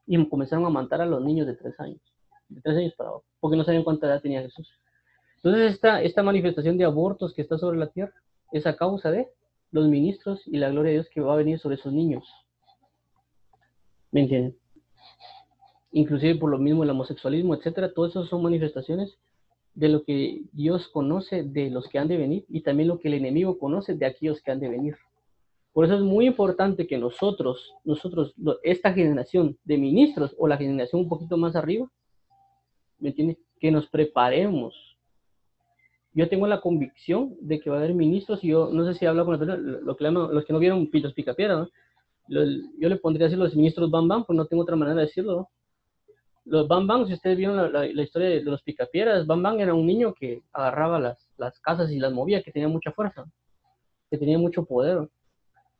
[0.06, 2.00] Y comenzaron a matar a los niños de tres años.
[2.50, 3.24] De tres años para abajo.
[3.40, 4.70] Porque no sabían cuánta edad tenía Jesús.
[5.36, 8.12] Entonces esta, esta manifestación de abortos que está sobre la tierra
[8.52, 9.28] es a causa de
[9.70, 12.24] los ministros y la gloria de Dios que va a venir sobre esos niños.
[14.10, 14.58] ¿Me entienden?
[15.92, 19.18] Inclusive por lo mismo el homosexualismo, etcétera, todas esas son manifestaciones
[19.76, 23.08] de lo que Dios conoce de los que han de venir y también lo que
[23.08, 24.96] el enemigo conoce de aquellos que han de venir.
[25.74, 31.02] Por eso es muy importante que nosotros, nosotros, esta generación de ministros o la generación
[31.02, 31.86] un poquito más arriba.
[33.60, 34.96] Que nos preparemos.
[36.14, 39.04] Yo tengo la convicción de que va a haber ministros y yo no sé si
[39.04, 41.68] hablo con la persona, lo que los que no vieron Pitos Picapiedra,
[42.28, 45.50] yo le pondría así los ministros Bam Bam, pues no tengo otra manera de decirlo.
[46.46, 49.84] Los Bam Bam, si ustedes vieron la, historia de, los picapieras, Bam Bam era un
[49.84, 53.24] niño que agarraba las, casas y las movía, que tenía mucha fuerza,
[54.10, 55.08] que tenía mucho poder.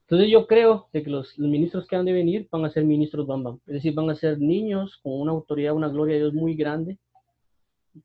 [0.03, 3.27] Entonces yo creo de que los, ministros que han de venir van a ser ministros
[3.27, 6.35] Bam Bam, es decir, van a ser niños con una autoridad, una gloria de Dios
[6.35, 6.99] muy grande,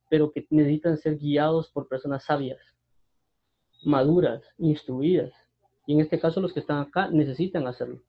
[0.10, 2.60] pero que necesitan ser guiados por personas sabias,
[3.84, 5.34] maduras, instruidas.
[5.88, 8.02] Y en este caso los que están acá necesitan hacerlo.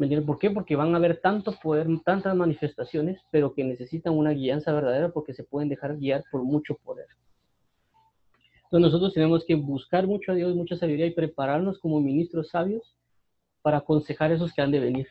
[0.00, 0.50] ¿Me ¿Por qué?
[0.50, 5.34] Porque van a haber tanto poder, tantas manifestaciones, pero que necesitan una guianza verdadera porque
[5.34, 7.04] se pueden dejar guiar por mucho poder.
[8.64, 12.96] Entonces nosotros tenemos que buscar mucho a Dios, mucha sabiduría y prepararnos como ministros sabios
[13.60, 15.06] para aconsejar a esos que han de venir.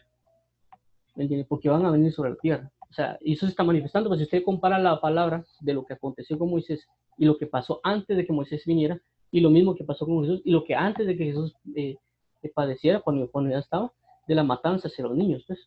[1.14, 1.46] ¿Me entiende?
[1.48, 2.72] Porque van a venir sobre la tierra.
[2.90, 4.10] O sea, y eso se está manifestando.
[4.10, 7.46] Pues si usted compara la palabra de lo que aconteció con Moisés y lo que
[7.46, 9.00] pasó antes de que Moisés viniera,
[9.30, 11.98] y lo mismo que pasó con Jesús, y lo que antes de que Jesús eh,
[12.56, 13.94] padeciera, cuando, cuando ya estaba,
[14.30, 15.60] de la matanza hacia los niños, pues.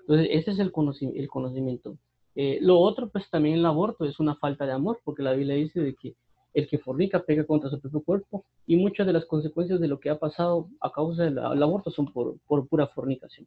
[0.00, 1.96] Entonces, ese es el, conocimiento.
[2.34, 5.54] Eh, lo otro, pues también el aborto es una falta de amor, porque la Biblia
[5.54, 6.16] dice de que
[6.52, 10.00] el que fornica pega contra su propio cuerpo y muchas de las consecuencias de lo
[10.00, 12.38] que ha pasado a causa del aborto son por,
[12.68, 13.46] pura fornicación.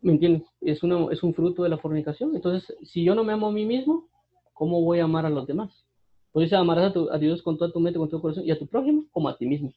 [0.00, 0.44] ¿Me entiendes?
[0.62, 2.34] Es, un fruto de la fornicación.
[2.34, 4.08] Entonces, si yo no me amo a mí mismo,
[4.54, 5.70] ¿cómo voy a amar a los demás?
[6.32, 8.58] Pues amarás a, a Dios con toda tu mente, con todo tu corazón y a
[8.58, 9.70] tu prójimo como a ti mismo.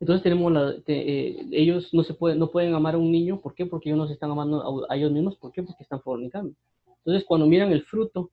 [0.00, 3.54] Entonces tenemos la, eh, ellos no se pueden, no pueden amar a un niño, ¿por
[3.54, 3.66] qué?
[3.66, 5.62] Porque ellos no se están amando a, ellos mismos, ¿por qué?
[5.62, 6.54] Porque están fornicando.
[7.04, 8.30] Entonces cuando miran el fruto,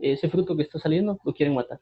[0.00, 1.80] ese fruto que está saliendo, lo quieren matar.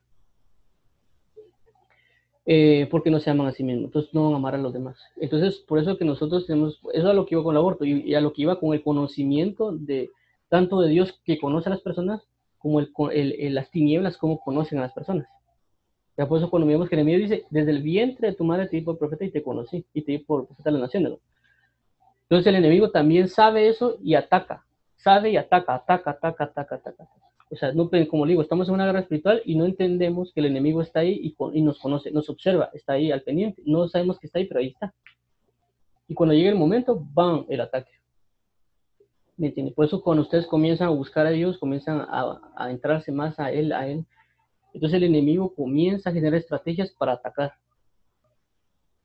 [2.47, 4.73] eh, porque no se aman a sí mismos, entonces no van a amar a los
[4.73, 4.99] demás.
[5.17, 7.85] Entonces, por eso que nosotros tenemos, eso es a lo que iba con el aborto
[7.85, 10.11] y, a lo que iba con el conocimiento de
[10.49, 12.23] tanto de Dios que conoce a las personas
[12.59, 15.29] como el, las tinieblas como conocen a las personas.
[16.27, 18.99] Por eso cuando el enemigo dice, desde el vientre de tu madre te di por
[18.99, 21.13] profeta y te conocí, y te di por profeta de las naciones.
[22.23, 24.65] Entonces el enemigo también sabe eso y ataca,
[24.97, 27.09] sabe y ataca, ataca, ataca, ataca, ataca.
[27.51, 30.47] O sea, no, como digo, estamos en una guerra espiritual y no entendemos que el
[30.47, 33.61] enemigo está ahí y, y nos conoce, nos observa, está ahí al pendiente.
[33.67, 34.95] No sabemos que está ahí, pero ahí está.
[36.07, 37.47] Y cuando llegue el momento, ¡bam!
[37.49, 37.91] el ataque.
[39.37, 39.51] ¿Me?
[39.51, 43.51] Por eso cuando ustedes comienzan a buscar a Dios, comienzan a, a entrarse más a
[43.51, 44.05] Él, a Él,
[44.73, 47.55] entonces el enemigo comienza a generar estrategias para atacar.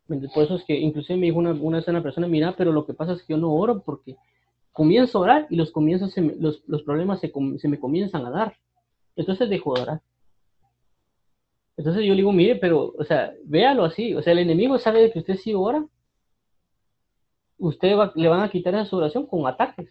[0.08, 2.94] Por eso es que inclusive me dijo una, una, una persona, mira, pero lo que
[2.94, 4.16] pasa es que yo no oro porque
[4.72, 7.32] comienzo a orar y los, comienzos los, los, problemas se,
[7.68, 8.58] me comienzan a dar.
[9.16, 10.02] Entonces dejo de orar.
[11.78, 14.14] Entonces yo le digo, mire, pero, o sea, véalo así.
[14.14, 15.86] O sea, el enemigo sabe que usted sí ora.
[17.58, 19.90] Usted le van a quitar esa oración con ataques.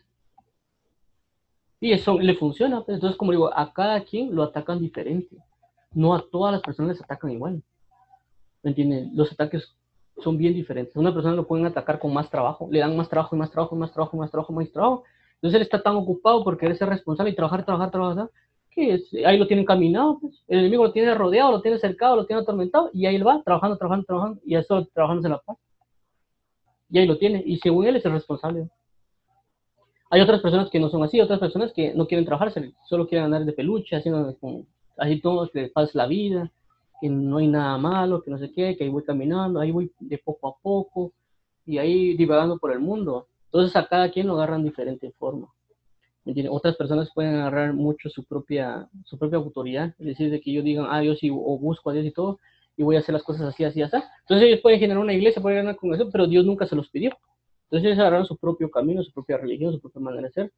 [1.81, 2.83] Y eso le funciona.
[2.85, 2.97] Pues.
[2.97, 5.39] Entonces, como digo, a cada quien lo atacan diferente.
[5.95, 7.63] No a todas las personas les atacan igual.
[8.63, 9.11] ¿Me entienden?
[9.15, 9.75] Los ataques
[10.19, 10.97] son bien diferentes.
[10.97, 13.77] Una persona lo pueden atacar con más trabajo, le dan más trabajo y más trabajo
[13.77, 15.05] más trabajo más trabajo más trabajo.
[15.37, 18.31] Entonces él está tan ocupado por querer ser responsable y trabajar, trabajar, trabajar,
[18.71, 20.19] que ahí lo tienen caminado.
[20.21, 20.43] Pues.
[20.49, 23.43] El enemigo lo tiene rodeado, lo tiene cercado, lo tiene atormentado y ahí él va
[23.43, 25.59] trabajando, trabajando, trabajando y eso trabajando en la paz.
[26.91, 27.43] Y ahí lo tiene.
[27.45, 28.69] Y según él es el responsable.
[30.11, 32.53] Hay otras personas que no son así, otras personas que no quieren trabajar,
[32.89, 34.37] solo quieren andar de peluche, haciendo
[34.97, 36.51] así todo, que pasa la vida
[37.01, 39.93] que no hay nada malo, que no sé qué, que ahí voy caminando, ahí voy
[40.01, 41.13] de poco a poco
[41.67, 43.27] y ahí divagando por el mundo.
[43.47, 45.53] Entonces a cada quien lo agarran diferente forma.
[46.49, 50.65] Otras personas pueden agarrar mucho su propia, su propia autoridad, es decir, de que ellos
[50.65, 52.39] digan, ah, yo sí, o busco a Dios y todo,
[52.77, 53.97] y voy a hacer las cosas así, así, así.
[54.23, 56.89] Entonces ellos pueden generar una iglesia, pueden generar una congregación, pero Dios nunca se los
[56.89, 57.11] pidió.
[57.65, 60.53] Entonces ellos agarraron su propio camino, su propia religión, su propia manera de ser,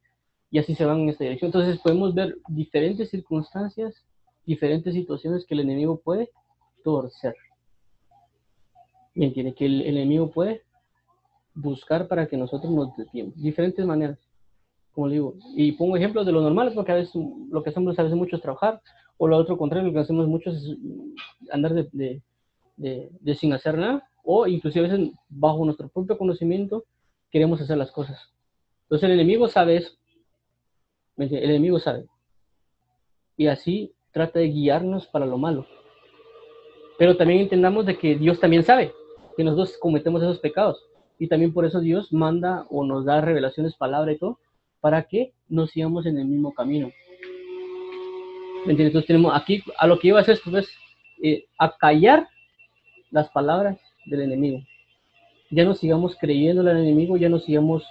[0.49, 1.49] y así se van en esta dirección.
[1.49, 4.05] Entonces podemos ver diferentes circunstancias
[4.47, 6.31] diferentes situaciones que el enemigo puede
[6.83, 7.35] torcer.
[9.13, 9.53] ¿Me entiende?
[9.53, 10.63] Que el, enemigo puede
[11.53, 13.35] buscar para que nosotros nos desviemos.
[13.35, 14.17] Diferentes maneras,
[14.93, 15.35] como digo.
[15.55, 17.13] Y pongo ejemplos de lo normal, porque a veces
[17.51, 18.81] lo que hacemos a veces mucho es trabajar,
[19.17, 20.77] o lo otro contrario, lo que hacemos mucho es
[21.51, 22.21] andar de,
[22.77, 26.85] de, sin hacer nada, o inclusive a veces bajo nuestro propio conocimiento
[27.31, 28.31] queremos hacer las cosas.
[28.83, 29.91] Entonces el enemigo sabe eso.
[31.17, 32.05] El enemigo sabe.
[33.35, 35.67] Y así trata de guiarnos para lo malo.
[36.97, 38.91] Pero también entendamos de que Dios también sabe
[39.35, 40.83] que nosotros cometemos esos pecados.
[41.19, 44.39] Y también por eso Dios manda o nos da revelaciones, palabra y todo,
[44.81, 46.89] para que nos sigamos en el mismo camino.
[48.65, 50.67] Entonces tenemos aquí, a lo que iba a hacer esto es
[51.21, 52.27] eh, a callar
[53.11, 54.59] las palabras del enemigo.
[55.51, 57.85] Ya no sigamos creyéndole al enemigo, ya no sigamos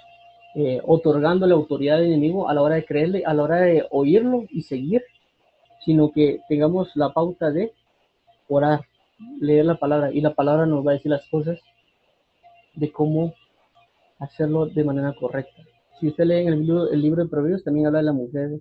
[0.56, 3.86] eh, otorgando la autoridad al enemigo a la hora de creerle, a la hora de
[3.90, 5.02] oírlo y seguir
[5.86, 7.72] sino que tengamos la pauta de
[8.48, 8.82] orar,
[9.40, 11.58] leer la palabra y la palabra nos va a decir las cosas
[12.74, 13.32] de cómo
[14.18, 15.62] hacerlo de manera correcta.
[15.98, 18.60] Si usted lee en el libro, el libro de Proverbios, también habla de la mujer,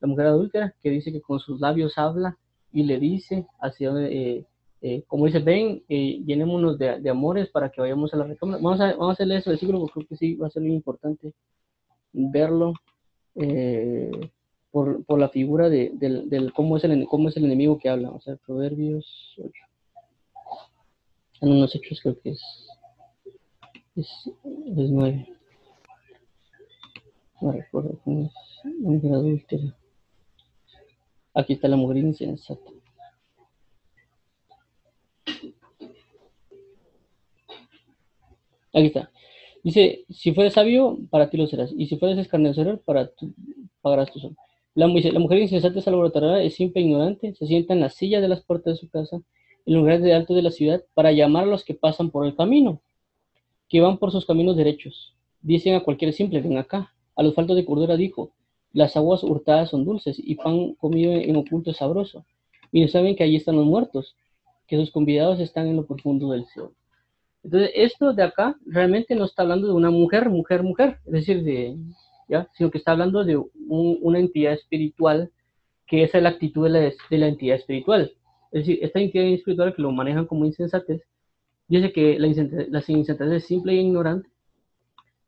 [0.00, 2.36] la mujer adúltera, que dice que con sus labios habla
[2.70, 4.44] y le dice hacia eh,
[4.86, 8.60] eh, como dice, ven, eh, llenémonos de, amores para que vayamos a la recámara.
[8.62, 10.74] Vamos a, vamos a leer ese versículo porque creo que sí va a ser muy
[10.74, 11.32] importante
[12.12, 12.74] verlo.
[13.34, 14.10] Eh,
[14.74, 17.88] por, por la figura de, del, del, cómo, es el, cómo es el enemigo que
[17.88, 18.10] habla.
[18.10, 19.52] O sea, Proverbios 8.
[21.42, 22.42] En unos hechos creo que es,
[23.94, 25.28] es, es 9.
[27.40, 28.74] No recuerdo cómo es.
[28.80, 29.76] Mujer adúltera.
[31.34, 32.72] Aquí está la mujer insensata.
[38.72, 39.12] Aquí está.
[39.62, 41.72] Dice, si fueres sabio, para ti lo serás.
[41.78, 43.32] Y si fueres escarnecedor, para tu,
[43.80, 44.36] pagarás tu sol.
[44.74, 48.26] La, mujer insensata es alborotada, es simple e ignorante, se sienta en la silla de
[48.26, 49.20] las puertas de su casa,
[49.66, 52.34] en lugares de alto de la ciudad, para llamar a los que pasan por el
[52.34, 52.80] camino,
[53.68, 55.14] que van por sus caminos derechos.
[55.40, 56.92] Dicen a cualquier simple, ven acá.
[57.14, 58.32] A los faltos de cordura dijo,
[58.72, 62.24] las aguas hurtadas son dulces y pan comido en oculto es sabroso.
[62.72, 64.16] Y no saben que allí están los muertos,
[64.66, 66.72] que sus convidados están en lo profundo del cielo.
[67.44, 71.44] Entonces, esto de acá realmente no está hablando de una mujer, mujer, mujer, es decir,
[71.44, 71.76] de,
[72.54, 75.30] sino que está hablando de una entidad espiritual,
[75.86, 78.12] que esa es la actitud de la, de la, entidad espiritual.
[78.52, 81.02] Es decir, esta entidad espiritual que lo manejan como insensatez,
[81.68, 84.28] dice que la, insensatez, es simple e ignorante,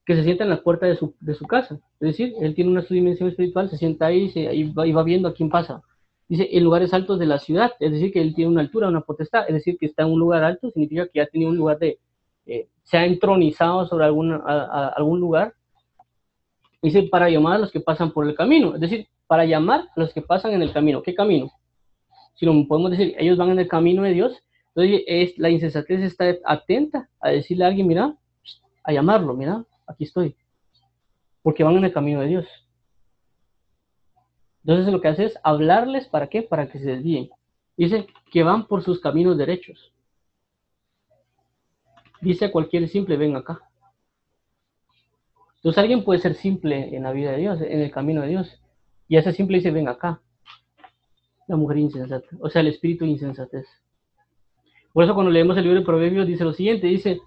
[0.05, 1.81] que se sienta en la puerta de su, de su casa.
[2.01, 5.03] Es decir, él tiene una subdimensión espiritual, se sienta ahí, se, y, va, y va
[5.03, 5.83] viendo a quién pasa.
[6.29, 9.01] Dice, en lugares altos de la ciudad, es decir, que él tiene una altura, una
[9.03, 11.79] potestad, es decir, que está en un lugar alto, significa que ya tenido un lugar
[11.79, 11.99] de,
[12.47, 15.55] eh, se ha entronizado sobre algún, algún lugar.
[16.87, 20.01] Dice, para llamar a los que pasan por el camino, es decir, para llamar a
[20.01, 21.03] los que pasan en el camino.
[21.03, 21.51] ¿Qué camino?
[22.37, 26.01] Si lo podemos decir, ellos van en el camino de Dios, entonces es, la insensatez
[26.01, 28.17] está atenta a decirle a alguien, mira,
[28.85, 30.37] a llamarlo, mira, aquí estoy,
[31.43, 32.47] porque van en el camino de Dios.
[34.63, 36.43] Entonces lo que hace es hablarles para qué?
[36.43, 37.31] Para que se desvíen.
[37.77, 39.93] Dice que van por sus caminos derechos.
[42.21, 43.66] Dice a cualquier simple, ven acá.
[45.67, 48.63] Entonces alguien puede ser simple en la vida de Dios, en el camino de Dios.
[49.09, 50.21] Y ese simple dice, ven acá.
[51.49, 53.67] La mujer insensata, o sea, el espíritu de insensatez.
[54.93, 57.21] Por eso cuando leemos el libro de Proverbios dice lo siguiente, dice,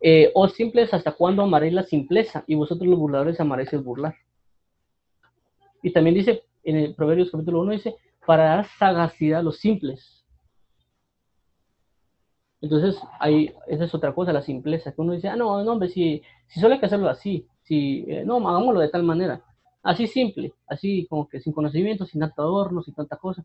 [0.00, 2.42] eh, oh simples, ¿hasta cuándo amaréis la simpleza?
[2.48, 4.16] Y vosotros los burladores amaréis el burlar.
[5.80, 7.94] Y también dice, en el Proverbios capítulo 1 dice,
[8.26, 10.21] para dar sagacidad a los simples.
[12.62, 15.88] Entonces, ahí, esa es otra cosa, la simpleza, que uno dice, ah, no, no, hombre,
[15.88, 19.42] si, si solo hay que hacerlo así, si, eh, no, hagámoslo de tal manera,
[19.82, 23.44] así simple, así como que sin conocimiento, sin tanto adorno, sin tanta cosa,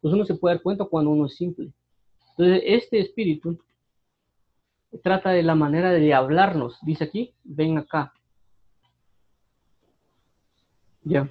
[0.00, 1.72] pues uno se puede dar cuenta cuando uno es simple.
[2.30, 3.58] Entonces, este espíritu
[5.02, 8.12] trata de la manera de hablarnos, dice aquí, ven acá.
[11.04, 11.28] Ya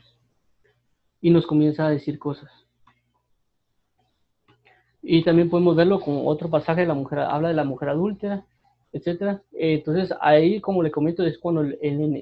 [1.21, 2.51] y nos comienza a decir cosas.
[5.02, 8.45] Y también podemos verlo con otro pasaje, la mujer habla de la mujer adúltera,
[8.93, 9.41] etcétera.
[9.54, 11.64] entonces ahí, como le comento, es cuando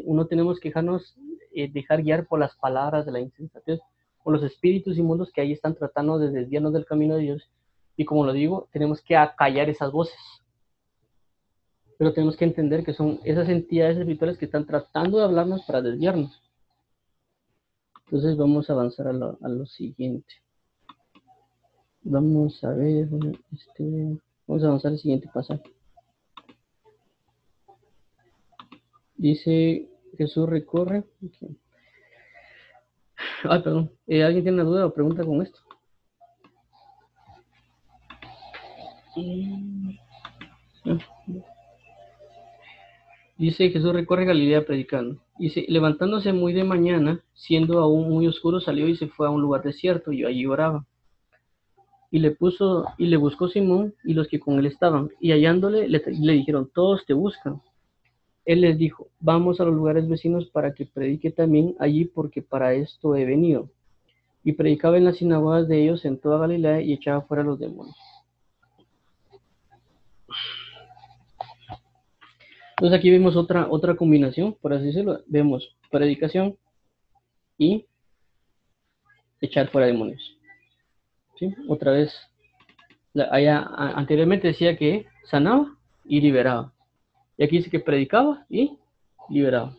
[0.06, 1.16] uno tenemos que dejarnos
[1.52, 3.80] eh, dejar guiar por las palabras de la insensatez,
[4.24, 7.50] por los espíritus inmundos que ahí están tratando de desviarnos del camino de Dios.
[7.98, 10.20] Y como lo digo, tenemos que acallar esas voces.
[11.98, 15.82] Pero tenemos que entender que son esas entidades espirituales que están tratando de hablarnos para
[15.82, 16.40] desviarnos.
[18.06, 20.34] Entonces vamos a avanzar a lo, siguiente.
[22.12, 23.08] Vamos a ver,
[23.54, 25.62] este, vamos a avanzar al siguiente pasaje.
[29.16, 29.88] Dice
[30.18, 31.04] Jesús recorre.
[33.44, 33.92] Ay, perdón.
[34.08, 35.60] Eh, ¿Alguien tiene una duda o pregunta con esto?
[43.38, 45.22] Dice Jesús recorre Galilea predicando.
[45.38, 49.42] Dice, levantándose muy de mañana, siendo aún muy oscuro, salió y se fue a un
[49.42, 50.88] lugar desierto y allí oraba.
[52.12, 55.88] Y le puso, y le buscó Simón y los que con él estaban, y hallándole
[55.88, 57.62] le, le dijeron, todos te buscan.
[58.46, 62.74] Él les dijo, vamos a los lugares vecinos para que predique también allí, porque para
[62.74, 63.70] esto he venido.
[64.44, 67.60] Y predicaba en las sinagogas de ellos en toda Galilea y echaba fuera a los
[67.60, 67.96] demonios.
[72.80, 75.20] Entonces aquí vemos otra, otra combinación, por así decirlo.
[75.28, 76.58] Vemos predicación
[77.58, 77.86] y
[79.42, 80.39] echar fuera demonios.
[81.68, 82.14] Otra vez,
[83.32, 83.60] allá,
[83.96, 85.76] anteriormente decía que sanaba
[86.06, 86.74] y liberaba.
[87.38, 88.78] Y aquí dice que predicaba y
[89.30, 89.76] liberaba.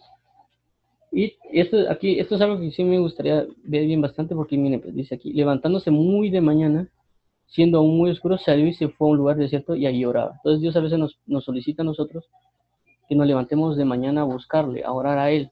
[1.13, 4.81] Y esto, aquí, esto es algo que sí me gustaría ver bien bastante porque miren,
[4.81, 6.89] pues dice aquí, levantándose muy de mañana,
[7.47, 10.35] siendo aún muy oscuro, salió y se fue a un lugar desierto y allí oraba.
[10.37, 12.31] Entonces Dios a veces nos, nos solicita a nosotros
[13.09, 15.51] que nos levantemos de mañana a buscarle, a orar a Él,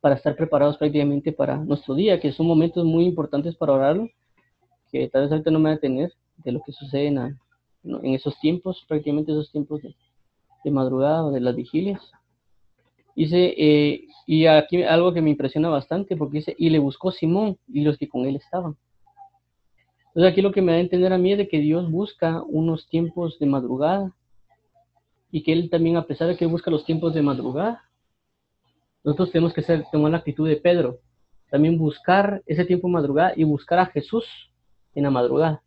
[0.00, 4.08] para estar preparados prácticamente para nuestro día, que son momentos muy importantes para orarlo,
[4.90, 8.38] que tal vez ahorita no me voy a tener de lo que sucede en, esos
[8.40, 12.12] tiempos, prácticamente esos tiempos de, madrugada o de las vigilias.
[13.16, 17.58] Dice, eh, y aquí algo que me impresiona bastante, porque dice, y le buscó Simón
[17.66, 18.76] y los que con él estaban.
[20.08, 22.42] Entonces aquí lo que me da a entender a mí es de que Dios busca
[22.42, 24.14] unos tiempos de madrugada,
[25.30, 27.84] y que Él también, a pesar de que busca los tiempos de madrugada,
[29.04, 31.00] nosotros tenemos que ser, tomar la actitud de Pedro,
[31.50, 34.24] también buscar ese tiempo de madrugada y buscar a Jesús
[34.94, 35.62] en la madrugada,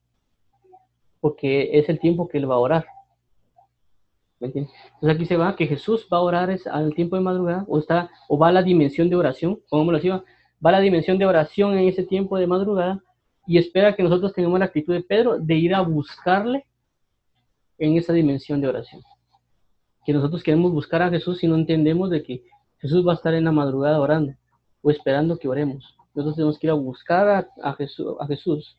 [1.20, 2.86] porque es el tiempo que Él va a orar.
[4.40, 4.70] Entonces
[5.04, 8.38] aquí se va que Jesús va a orar al tiempo de madrugada, o, está, o
[8.38, 10.24] va a la dimensión de oración, como lo decía,
[10.66, 13.04] va a la dimensión de oración en ese tiempo de madrugada
[13.46, 16.66] y espera que nosotros tengamos la actitud de Pedro de ir a buscarle
[17.78, 19.02] en esa dimensión de oración
[20.06, 22.44] que nosotros queremos buscar a Jesús y no entendemos de que
[22.80, 24.34] Jesús va a estar en la madrugada orando
[24.82, 25.96] o esperando que oremos.
[26.14, 28.78] Nosotros tenemos que ir a buscar a, Jesús, a Jesús,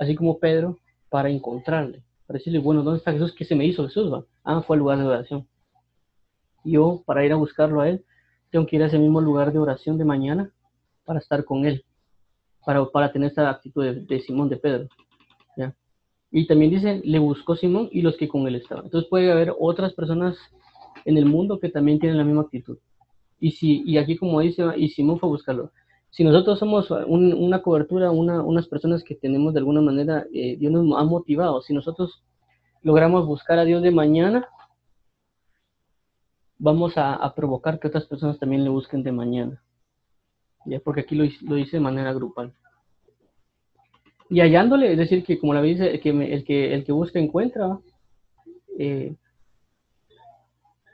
[0.00, 0.78] así como Pedro,
[1.10, 3.34] para encontrarle, para decirle, bueno, ¿dónde está Jesús?
[3.34, 4.12] ¿Qué se me hizo Jesús?
[4.12, 4.24] Va?
[4.42, 5.46] Ah, fue al lugar de oración.
[6.64, 8.04] Yo, para ir a buscarlo a Él,
[8.50, 10.50] tengo que ir a ese mismo lugar de oración de mañana
[11.04, 11.84] para estar con Él,
[12.64, 14.88] para, para tener esa actitud de, de Simón, de Pedro.
[15.56, 15.74] ¿ya?
[16.30, 18.86] Y también dice, le buscó Simón y los que con él estaban.
[18.86, 20.38] Entonces puede haber otras personas
[21.04, 22.78] en el mundo que también tienen la misma actitud.
[23.38, 25.72] Y, si, y aquí como dice, y Simón fue a buscarlo.
[26.10, 31.00] Si nosotros somos una cobertura, unas personas que tenemos de alguna manera, eh, Dios nos
[31.00, 32.22] ha motivado, si nosotros
[32.82, 34.48] logramos buscar a Dios de mañana,
[36.58, 39.62] vamos a, provocar que otras personas también le busquen de mañana.
[40.66, 40.80] ¿ya?
[40.80, 42.52] Porque aquí lo, lo dice de manera grupal.
[44.28, 47.78] Y hallándole, es decir, que como la dice, el que busca encuentra.
[48.78, 49.14] Eh,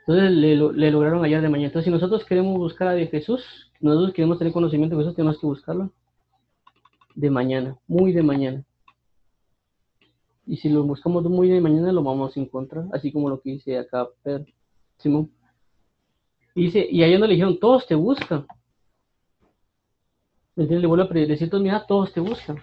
[0.07, 1.67] entonces le, le, lograron hallar de mañana.
[1.67, 5.45] Entonces, si nosotros queremos buscar a Jesús, nosotros queremos tener conocimiento de Jesús, tenemos que
[5.45, 5.91] buscarlo
[7.15, 8.63] de mañana, muy de mañana.
[10.45, 13.51] Y si lo buscamos muy de mañana, lo vamos a encontrar, así como lo que
[13.51, 14.45] dice acá Pedro,
[14.97, 15.31] Simón.
[16.55, 18.47] Y dice, y no le dijeron, todos te buscan.
[20.55, 22.57] Entonces le vuelvo a decir, mira, todos te buscan.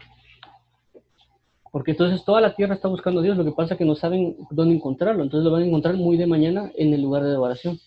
[1.70, 3.96] Porque entonces toda la tierra está buscando a Dios, lo que pasa es que no
[3.96, 7.30] saben dónde encontrarlo, entonces lo van a encontrar muy de mañana en el lugar de
[7.30, 7.78] adoración.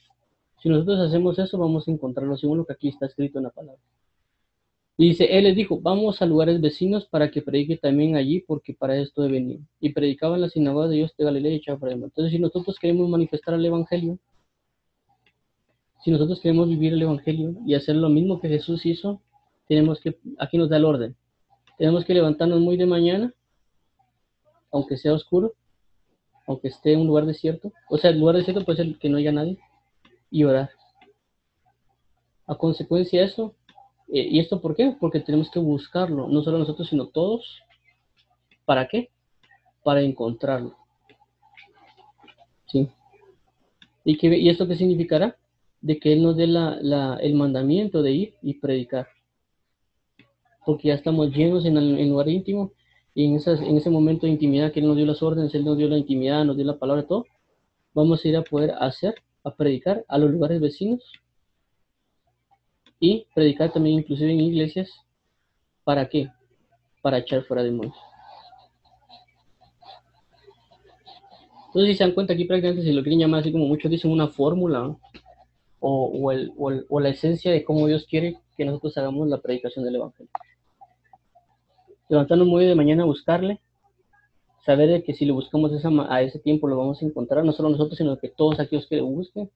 [0.62, 3.52] Si nosotros hacemos eso, vamos a encontrarlo según lo que aquí está escrito en la
[3.52, 3.80] palabra.
[5.00, 8.74] Y dice, él les dijo, vamos a lugares vecinos para que predique también allí, porque
[8.74, 9.62] para esto he venido.
[9.80, 12.06] Y predicaba en la sinagoga de Dios de Galilea y Chafraima.
[12.06, 14.18] Entonces, si nosotros queremos manifestar el Evangelio,
[16.04, 19.22] si nosotros queremos vivir el Evangelio y hacer lo mismo que Jesús hizo,
[19.68, 21.16] tenemos que, aquí nos da el orden.
[21.78, 23.34] Tenemos que levantarnos muy de mañana,
[24.72, 25.54] aunque sea oscuro,
[26.48, 27.72] aunque esté en un lugar desierto.
[27.88, 29.60] O sea, el lugar desierto puede ser que no haya nadie
[30.30, 30.70] y orar.
[32.46, 33.56] A consecuencia de eso,
[34.08, 34.96] eh, ¿y esto por qué?
[35.00, 37.62] Porque tenemos que buscarlo, no solo nosotros, sino todos.
[38.66, 39.10] ¿Para qué?
[39.84, 40.76] Para encontrarlo.
[42.68, 42.90] ¿Sí?
[44.04, 45.38] ¿Y, qué, ¿Y esto qué significará?
[45.82, 49.08] De que Él nos dé la, el mandamiento de ir y predicar.
[50.66, 52.72] Porque ya estamos llenos en el lugar íntimo
[53.18, 55.66] y en, esas, en ese momento de intimidad que Él nos dio las órdenes, Él
[55.66, 57.26] nos dio la intimidad, nos dio la palabra, todo,
[57.96, 59.16] vamos a ir a poder hacer
[59.48, 61.02] a predicar a los lugares vecinos
[63.00, 64.92] y predicar también inclusive en iglesias.
[65.84, 66.30] ¿Para qué?
[67.02, 67.96] Para echar fuera demonios.
[71.68, 74.12] Entonces, si se dan cuenta aquí prácticamente si lo quieren llamar así como muchos dicen
[74.12, 74.98] una fórmula
[75.80, 79.96] o, el, o, la esencia de cómo Dios quiere que nosotros hagamos la predicación del
[79.96, 80.32] Evangelio.
[82.10, 83.60] Levantarnos muy de mañana a buscarle,
[84.68, 85.72] saber que si lo buscamos
[86.10, 88.98] a ese tiempo lo vamos a encontrar, no solo nosotros, sino que todos aquellos que
[88.98, 89.50] lo busquen.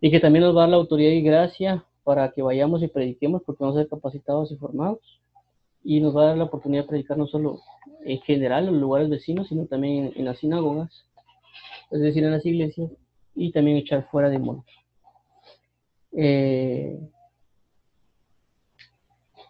[0.00, 2.88] Y que también nos va a dar la autoridad y gracia para que vayamos y
[2.88, 5.20] prediquemos, porque vamos a ser capacitados y formados.
[5.82, 7.60] Y nos va a dar la oportunidad de predicar no solo
[8.06, 11.04] en general en los lugares vecinos, sino también en, las sinagogas,
[11.90, 12.90] es decir, en las iglesias,
[13.34, 14.64] y también echar fuera demonios.
[16.12, 16.98] Eh,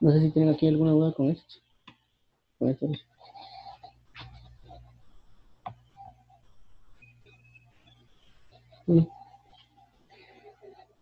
[0.00, 1.54] no sé si tienen aquí alguna duda con esto.
[2.58, 2.88] Con esto.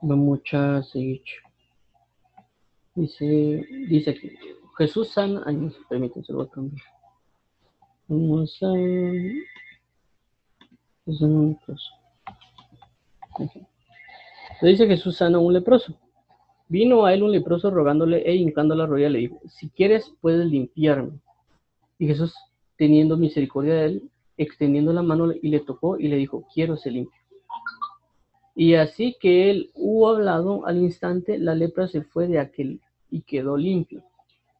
[0.00, 0.40] Vamos
[0.90, 1.22] seguir.
[2.94, 4.30] Dice, dice aquí,
[4.76, 6.86] Jesús sana, ay, no, permítanse, lo voy a cambiar.
[8.08, 8.72] Vamos a...
[11.06, 11.92] Es un leproso.
[14.60, 15.94] Le dice Jesús sana un leproso.
[16.68, 20.46] Vino a él un leproso rogándole e hincando la rodilla le dijo, si quieres puedes
[20.46, 21.18] limpiarme.
[21.98, 22.34] Y Jesús,
[22.76, 26.92] teniendo misericordia de él, extendiendo la mano y le tocó y le dijo, quiero ser
[26.92, 27.21] limpio.
[28.54, 32.80] Y así que él hubo hablado al instante, la lepra se fue de aquel
[33.10, 34.02] y quedó limpio.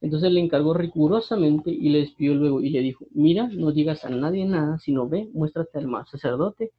[0.01, 4.09] Entonces le encargó rigurosamente y le despidió luego y le dijo, mira, no digas a
[4.09, 6.71] nadie nada, sino ve, muéstrate al más sacerdote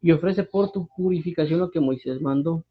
[0.00, 2.64] y ofrece por tu purificación lo que Moisés mandó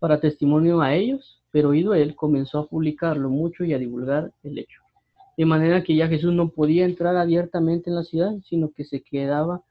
[0.00, 4.58] para testimonio a ellos, pero oído él comenzó a publicarlo mucho y a divulgar el
[4.58, 4.82] hecho.
[5.36, 9.02] De manera que ya Jesús no podía entrar abiertamente en la ciudad, sino que se
[9.02, 9.62] quedaba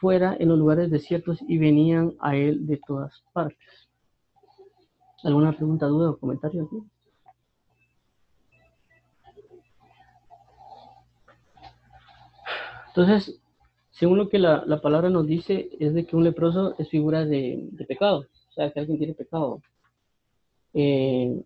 [0.00, 3.88] fuera en los lugares desiertos y venían a él de todas partes.
[5.24, 6.82] ¿Alguna pregunta, duda o comentario aquí?
[12.88, 13.40] Entonces,
[13.90, 17.68] según lo que la, palabra nos dice, es de que un leproso es figura de,
[17.88, 19.60] pecado, o sea, que alguien tiene pecado.
[20.72, 21.42] Eh,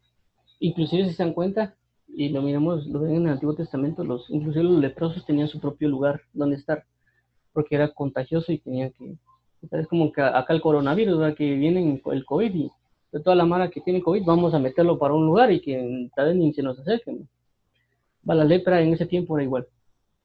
[0.61, 1.75] inclusive si se dan cuenta,
[2.09, 5.61] y lo miramos, lo ven en el Antiguo Testamento, los, inclusive los leprosos tenían su
[5.61, 6.85] propio lugar donde estar
[7.53, 9.17] porque era contagioso y tenía que...
[9.73, 11.37] Es como que acá el coronavirus, ¿verdad?
[11.37, 12.71] que viene el COVID y
[13.13, 16.09] de toda la mara que tiene COVID vamos a meterlo para un lugar y que
[16.15, 17.29] tal vez ni se nos acerquen.
[18.29, 19.67] Va la lepra en ese tiempo era igual,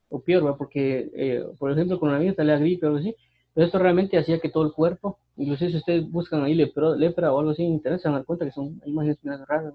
[0.09, 0.57] o peor, ¿verdad?
[0.57, 3.15] porque eh, por ejemplo con coronavirus tal la gripe o algo así,
[3.53, 7.39] pero esto realmente hacía que todo el cuerpo, inclusive si ustedes buscan ahí lepra o
[7.39, 9.17] algo así en internet, se van a dar cuenta que son imágenes
[9.47, 9.73] raras,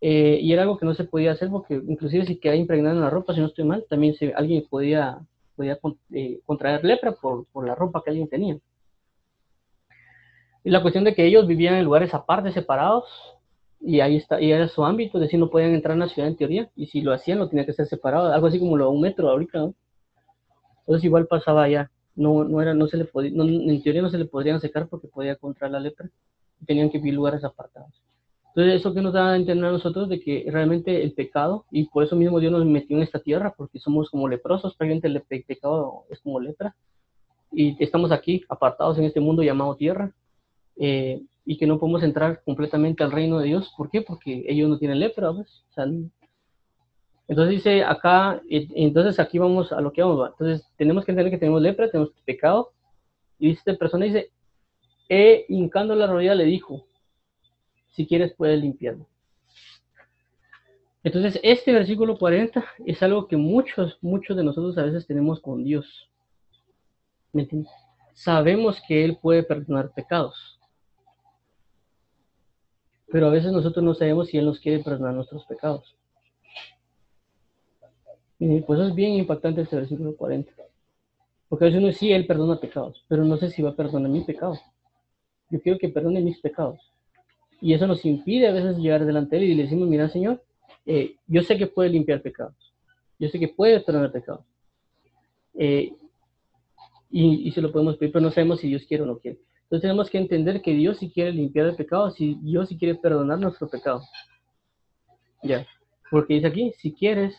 [0.00, 3.02] eh, y era algo que no se podía hacer porque inclusive si queda impregnado en
[3.02, 5.18] la ropa, si no estoy mal, también se, alguien podía
[5.56, 5.78] podía
[6.10, 8.58] eh, contraer lepra por, la ropa que alguien tenía.
[10.62, 13.04] Y la cuestión de que ellos vivían en lugares aparte, separados,
[13.80, 16.28] y ahí está, y era su ámbito, es decir, no podían entrar en la ciudad
[16.28, 18.90] en teoría, y si lo hacían, lo tenía que ser separado, algo así como lo
[18.90, 19.70] un metro ahorita.
[20.80, 24.18] Entonces igual pasaba allá, no, no era, no se le podía, en teoría no se
[24.18, 26.08] le podrían secar porque podía contra la lepra,
[26.66, 28.03] tenían que vivir lugares apartados.
[28.54, 31.88] Entonces, eso que nos da a entender a nosotros de que realmente el pecado, y
[31.88, 35.42] por eso mismo Dios nos metió en esta tierra, porque somos como leprosos, prácticamente el
[35.42, 36.76] pecado es como lepra,
[37.50, 40.12] y estamos aquí apartados en este mundo llamado tierra,
[40.76, 43.72] eh, y que no podemos entrar completamente al reino de Dios.
[43.76, 44.02] ¿Por qué?
[44.02, 45.64] Porque ellos no tienen lepra, pues.
[47.26, 50.30] entonces dice acá, entonces aquí vamos a lo que vamos.
[50.30, 52.70] Entonces tenemos que entender que tenemos lepra, tenemos pecado,
[53.40, 54.30] y esta persona dice,
[55.08, 56.86] e hincando la rodilla le dijo,
[57.94, 59.06] si quieres puedes limpiarlo.
[61.04, 65.62] Entonces, este versículo 40 es algo que muchos, muchos de nosotros a veces tenemos con
[65.62, 66.10] Dios.
[67.32, 67.70] ¿Me entiendes?
[68.14, 70.58] Sabemos que Él puede perdonar pecados.
[73.08, 75.94] Pero a veces nosotros no sabemos si Él nos quiere perdonar nuestros pecados.
[78.38, 80.50] Y pues es bien impactante este versículo 40.
[81.48, 84.10] Porque a veces uno sí, Él perdona pecados, pero no sé si va a perdonar
[84.10, 84.58] mi pecado.
[85.50, 86.93] Yo quiero que perdone mis pecados.
[87.64, 90.44] Y eso nos impide a veces llegar delante de Él y le decimos, mira Señor,
[90.84, 92.54] eh, yo sé que puede limpiar pecados,
[93.18, 94.44] yo sé que puede perdonar pecados.
[95.54, 95.94] Eh,
[97.10, 99.38] y, se lo podemos pedir, pero no sabemos si Dios quiere o no quiere.
[99.62, 102.96] Entonces tenemos que entender que Dios sí quiere limpiar el pecado, si Dios sí quiere
[102.96, 104.02] perdonar nuestro pecado.
[105.42, 105.66] Ya,
[106.10, 107.34] porque dice aquí, si quieres,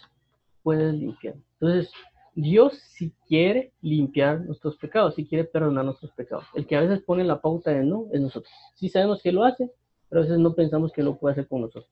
[0.63, 1.35] puedes limpiar.
[1.59, 1.91] Entonces,
[2.33, 6.45] Dios sí quiere limpiar nuestros pecados, si quiere perdonar nuestros pecados.
[6.55, 8.51] El que a veces pone la pauta de no es nosotros.
[8.73, 9.69] Si sabemos que lo hace,
[10.09, 11.87] pero a veces no pensamos que lo puede hacer con nosotros.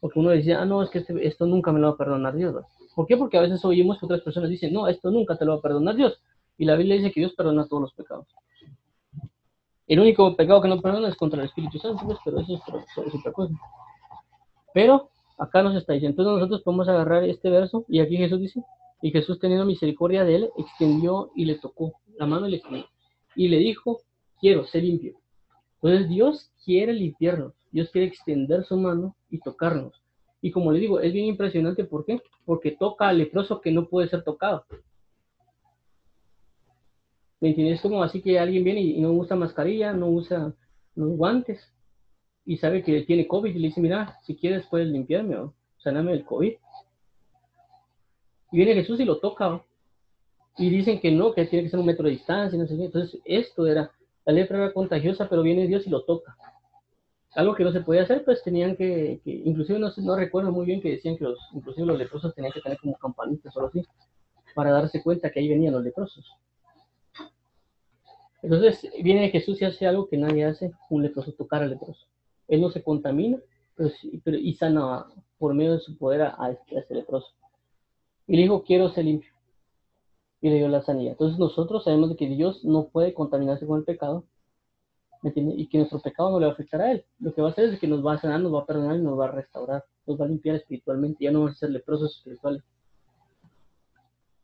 [0.00, 2.34] Porque uno dice, ah, no, es que este, esto nunca me lo va a perdonar
[2.36, 2.54] Dios.
[2.94, 3.16] ¿Por qué?
[3.16, 5.62] Porque a veces oímos que otras personas dicen, no, esto nunca te lo va a
[5.62, 6.20] perdonar Dios.
[6.56, 8.26] Y la Biblia dice que Dios perdona todos los pecados.
[9.86, 13.14] El único pecado que no perdona es contra el Espíritu Santo, pues, pero eso es,
[13.14, 13.54] otra cosa.
[14.74, 18.62] Pero acá nos está diciendo, entonces nosotros podemos agarrar este verso y aquí Jesús dice,
[19.00, 22.86] y Jesús teniendo misericordia de él, extendió y le tocó la mano y le extendió.
[23.34, 24.00] Y le dijo,
[24.40, 25.16] quiero, ser limpio.
[25.80, 30.02] Entonces Dios quiere limpiarnos, Dios quiere extender su mano y tocarnos.
[30.42, 32.20] Y como le digo, es bien impresionante, ¿por qué?
[32.44, 34.66] Porque toca al leproso que no puede ser tocado.
[37.40, 37.80] ¿Me entiendes?
[37.80, 40.52] como así que alguien viene y no usa mascarilla, no usa
[40.94, 41.72] los guantes
[42.44, 46.12] y sabe que tiene COVID y le dice, mira, si quieres puedes limpiarme o sanarme
[46.12, 46.52] del COVID.
[48.52, 49.64] Y viene Jesús y lo toca.
[50.58, 52.84] Y dicen que no, que tiene que ser un metro de distancia, no sé qué.
[52.84, 53.90] Entonces, esto era
[54.28, 56.36] la lepra era contagiosa, pero viene Dios y lo toca.
[57.38, 60.80] Algo que no se podía hacer, pues tenían que, inclusive no, no recuerdo muy bien
[60.80, 63.86] que decían que los, inclusive los leprosos tenían que tener como campanitas o algo así,
[64.56, 66.28] para darse cuenta que ahí venían los leprosos.
[68.42, 72.08] Entonces viene Jesús y hace algo que nadie hace, un leproso tocar al leproso.
[72.48, 73.38] Él no se contamina
[73.76, 73.90] pero,
[74.24, 75.06] pero, y sana
[75.38, 77.28] por medio de su poder a, a este leproso.
[78.26, 79.30] Y le dijo, quiero ser limpio
[80.40, 81.12] y le dio la sanidad.
[81.12, 84.24] Entonces nosotros sabemos de que Dios no puede contaminarse con el pecado
[85.22, 87.04] y que nuestro pecado no le va a afectar a Él.
[87.18, 88.96] Lo que va a hacer es que nos va a sanar, nos va a perdonar
[88.96, 91.70] y nos va a restaurar, nos va a limpiar espiritualmente, ya no vamos a ser
[91.70, 92.62] leprosos espirituales.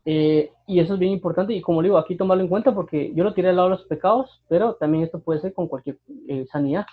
[0.06, 3.24] Eh, y eso es bien importante y como digo, aquí tomarlo en cuenta porque yo
[3.24, 5.98] lo tiré al lado de los pecados, pero también esto puede ser con cualquier
[6.28, 6.84] eh, sanidad.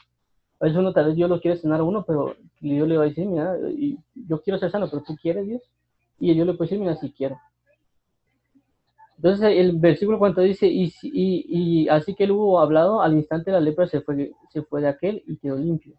[0.59, 3.03] A veces uno tal vez Dios lo quiere sanar a uno, pero Dios le va
[3.03, 3.57] a decir, mira,
[4.13, 5.61] yo quiero ser sano, pero tú quieres Dios.
[6.19, 7.39] Y yo le puedo decir, mira, si quiero.
[9.23, 13.59] Entonces el versículo cuando dice, y, y, así que él hubo hablado, al instante la
[13.59, 15.93] lepra se fue, se fue de aquel y quedó limpio.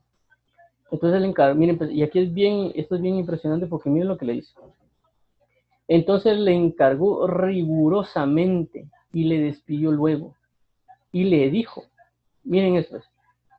[0.90, 4.08] Entonces el encargó, miren, pues, y aquí es bien, esto es bien impresionante porque miren
[4.08, 4.60] lo que le hizo.
[5.86, 10.34] Entonces le encargó rigurosamente y le despidió luego.
[11.12, 11.84] Y le dijo,
[12.42, 12.98] miren esto,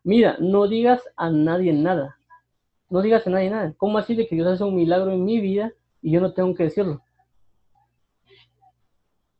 [0.03, 2.17] mira, no digas a nadie nada.
[2.89, 3.73] No digas a nadie nada.
[3.77, 6.53] ¿Cómo así de que Dios hace un milagro en mi vida y yo no tengo
[6.53, 7.01] que decirlo?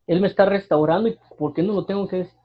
[0.08, 2.40] Él me está restaurando y ¿por qué no lo tengo que decir?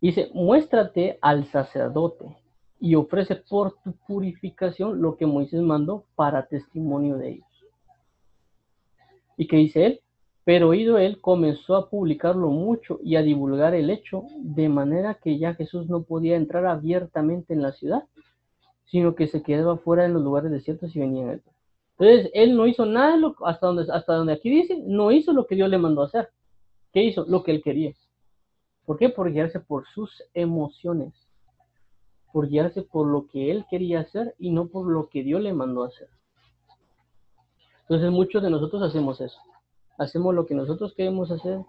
[0.00, 2.36] Dice, muéstrate al sacerdote
[2.80, 7.46] y ofrece por tu purificación lo que Moisés mandó para testimonio de ellos.
[9.36, 10.00] ¿Y qué dice él?
[10.44, 15.38] Pero oído él, comenzó a publicarlo mucho y a divulgar el hecho, de manera que
[15.38, 18.04] ya Jesús no podía entrar abiertamente en la ciudad,
[18.86, 21.42] sino que se quedaba fuera en los lugares desiertos y venía en él.
[22.02, 25.54] Entonces, él no hizo nada, hasta donde, hasta donde aquí dice, no hizo lo que
[25.54, 26.30] Dios le mandó hacer.
[26.92, 27.24] ¿Qué hizo?
[27.28, 27.94] Lo que él quería.
[28.84, 29.08] ¿Por qué?
[29.08, 31.14] Por guiarse por sus emociones.
[32.32, 35.52] Por guiarse por lo que él quería hacer y no por lo que Dios le
[35.52, 36.08] mandó hacer.
[37.82, 39.38] Entonces, muchos de nosotros hacemos eso.
[39.96, 41.60] Hacemos lo que nosotros queremos hacer,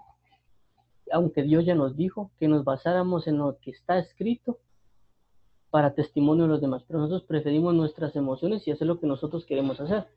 [1.11, 4.57] aunque Dios ya nos dijo que nos basáramos en lo que está escrito
[5.69, 9.45] para testimonio de los demás, pero nosotros preferimos nuestras emociones y hacer lo que nosotros
[9.45, 10.07] queremos hacer.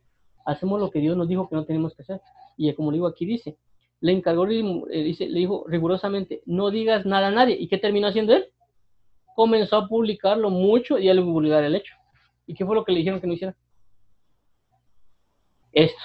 [0.47, 2.21] Hacemos lo que Dios nos dijo que no tenemos que hacer.
[2.57, 3.59] Y como digo aquí dice,
[4.01, 7.57] le encargó, eh, dice, le dijo rigurosamente, no digas nada a nadie.
[7.59, 8.47] ¿Y qué terminó haciendo él?
[9.35, 11.95] Comenzó a publicarlo mucho y a publicar el hecho.
[12.47, 13.57] ¿Y qué fue lo que le dijeron que no hiciera?
[15.73, 16.01] Esto.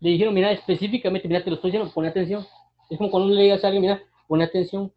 [0.00, 2.46] Le dijeron, mira, específicamente, mira, te lo estoy diciendo, pon atención.
[2.88, 4.92] Es como cuando uno le diga a alguien, mira, pon atención.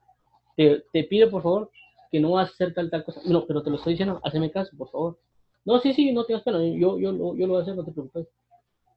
[0.55, 1.71] Te, te pido, por favor,
[2.09, 3.21] que no vas a hacer tal, tal cosa.
[3.25, 5.19] No, pero te lo estoy diciendo, hazme caso, por favor.
[5.65, 7.85] No, sí, sí, no tengas pena, yo, yo, yo, yo lo voy a hacer, no
[7.85, 8.27] te preocupes.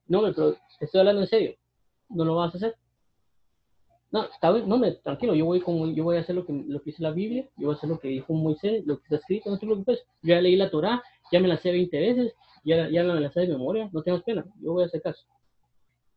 [0.08, 1.54] No, pero estoy hablando en serio.
[2.08, 2.76] ¿No lo vas a hacer?
[4.12, 6.80] No, está bien, no, tranquilo, yo voy, como, yo voy a hacer lo que, lo
[6.80, 9.16] que dice la Biblia, yo voy a hacer lo que dijo Moisés, lo que está
[9.16, 10.06] escrito, no te preocupes.
[10.22, 11.02] Yo ya leí la Torah,
[11.32, 14.22] ya me la sé 20 veces, ya, ya me la sé de memoria, no tengas
[14.22, 15.26] pena, yo voy a hacer caso.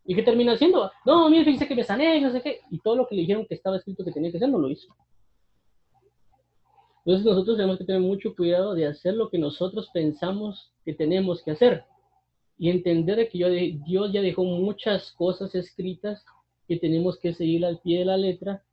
[0.06, 0.92] ¿Y qué termina haciendo?
[1.06, 2.62] No, mire, fíjese que me sané, no sé qué.
[2.72, 4.70] Y todo lo que le dijeron que estaba escrito que tenía que hacer, no lo
[4.70, 4.96] hizo.
[7.10, 11.42] Entonces nosotros tenemos que tener mucho cuidado de hacer lo que nosotros pensamos que tenemos
[11.42, 11.84] que hacer
[12.56, 16.24] y entender que Dios ya dejó muchas cosas escritas
[16.68, 18.64] que tenemos que seguir al pie de la letra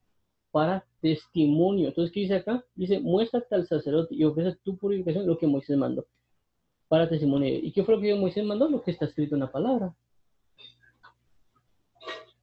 [0.50, 1.88] para testimonio.
[1.88, 2.62] Entonces, ¿qué dice acá?
[2.74, 6.04] Dice, muéstrate al sacerdote y ofrece tu purificación, lo que Moisés mandó,
[6.88, 7.48] para testimonio.
[7.48, 8.68] ¿Y qué fue lo que Moisés mandó?
[8.68, 9.96] Lo que está escrito en la palabra.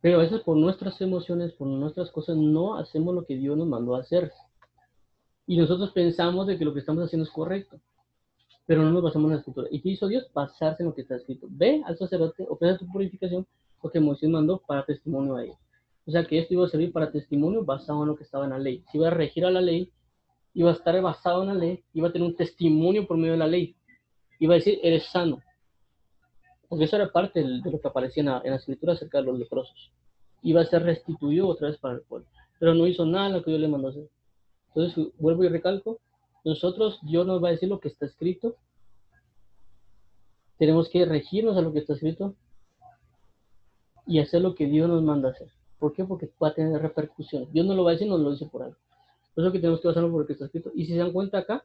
[0.01, 3.67] Pero a veces por nuestras emociones, por nuestras cosas, no hacemos lo que Dios nos
[3.67, 4.31] mandó a hacer.
[5.45, 7.79] Y nosotros pensamos de que lo que estamos haciendo es correcto
[8.65, 9.67] pero no nos basamos en la escritura.
[9.71, 10.25] ¿Y qué hizo Dios?
[10.33, 11.47] Basarse en lo que está escrito.
[11.49, 13.45] Ve al sacerdote, ofrece tu purificación,
[13.81, 15.53] porque Moisés mandó para testimonio a él.
[16.05, 18.51] O sea que esto iba a servir para testimonio basado en lo que estaba en
[18.51, 18.83] la ley.
[18.91, 19.91] Si iba a regir a la ley,
[20.53, 23.39] iba a estar basado en la ley, iba a tener un testimonio por medio de
[23.39, 23.75] la ley.
[24.39, 25.41] Iba a decir, eres sano.
[26.69, 29.25] Porque eso era parte de lo que aparecía en la, en la escritura acerca de
[29.25, 29.91] los leprosos.
[30.41, 32.27] Iba a ser restituido otra vez para el pueblo.
[32.59, 34.09] Pero no hizo nada lo que Dios le mandó hacer.
[34.75, 35.99] Entonces, vuelvo y recalco,
[36.43, 38.55] nosotros, Dios nos va a decir lo que está escrito.
[40.57, 42.35] Tenemos que regirnos a lo que está escrito
[44.05, 45.49] y hacer lo que Dios nos manda hacer.
[45.79, 46.03] ¿Por qué?
[46.05, 47.51] Porque va a tener repercusiones.
[47.51, 48.77] Dios no lo va a decir, nos lo dice por algo.
[49.33, 50.71] Por eso que tenemos que basarnos por lo que está escrito.
[50.75, 51.63] Y si se dan cuenta acá,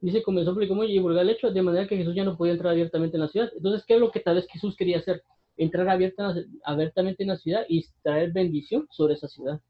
[0.00, 2.72] dice, comenzó a y divulgar el hecho, de manera que Jesús ya no podía entrar
[2.72, 3.50] abiertamente en la ciudad.
[3.54, 5.22] Entonces, ¿qué es lo que tal vez Jesús quería hacer?
[5.56, 9.60] Entrar abiertamente en la ciudad y traer bendición sobre esa ciudad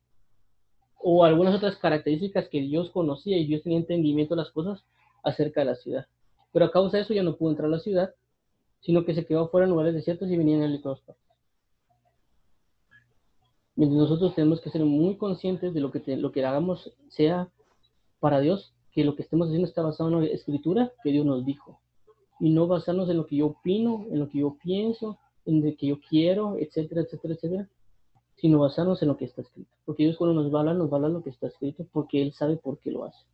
[1.02, 4.84] o algunas otras características que Dios conocía y Dios tenía entendimiento de las cosas
[5.22, 6.06] acerca de la ciudad.
[6.52, 8.14] Pero a causa de eso ya no pudo entrar a la ciudad,
[8.80, 11.24] sino que se quedó fuera en lugares desiertos y venían en todas partes.
[13.76, 17.48] Nosotros tenemos que ser muy conscientes de lo que, lo que hagamos sea
[18.18, 21.46] para Dios, que lo que estemos haciendo está basado en la escritura que Dios nos
[21.46, 21.80] dijo.
[22.40, 25.76] Y no basarnos en lo que yo opino, en lo que yo pienso, en lo
[25.76, 27.68] que yo quiero, etcétera, etcétera, etcétera,
[28.40, 29.70] sino basarnos en lo que está escrito.
[29.84, 32.78] Porque Dios cuando nos va nos va lo que está escrito, porque Él sabe por
[32.78, 33.24] qué lo hace.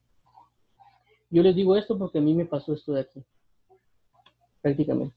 [1.31, 3.25] Yo les digo esto porque a mí me pasó esto de aquí,
[4.61, 5.17] prácticamente.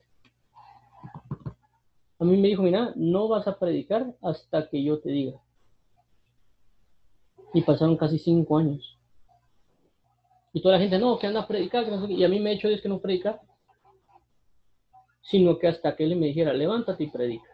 [2.20, 5.40] A mí me dijo, mira, no vas a predicar hasta que yo te diga.
[7.54, 8.98] Y pasaron casi cinco años.
[10.52, 12.68] Y toda la gente, no, que anda a predicar, y a mí me ha hecho
[12.68, 13.42] Dios que no predicar,
[15.22, 17.49] sino que hasta que Él me dijera, levántate y predica.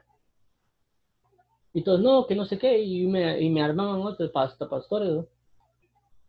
[1.75, 5.09] Y todos, no, que no sé qué, y me, y me armaban otros hasta pastores,
[5.09, 5.27] ¿no?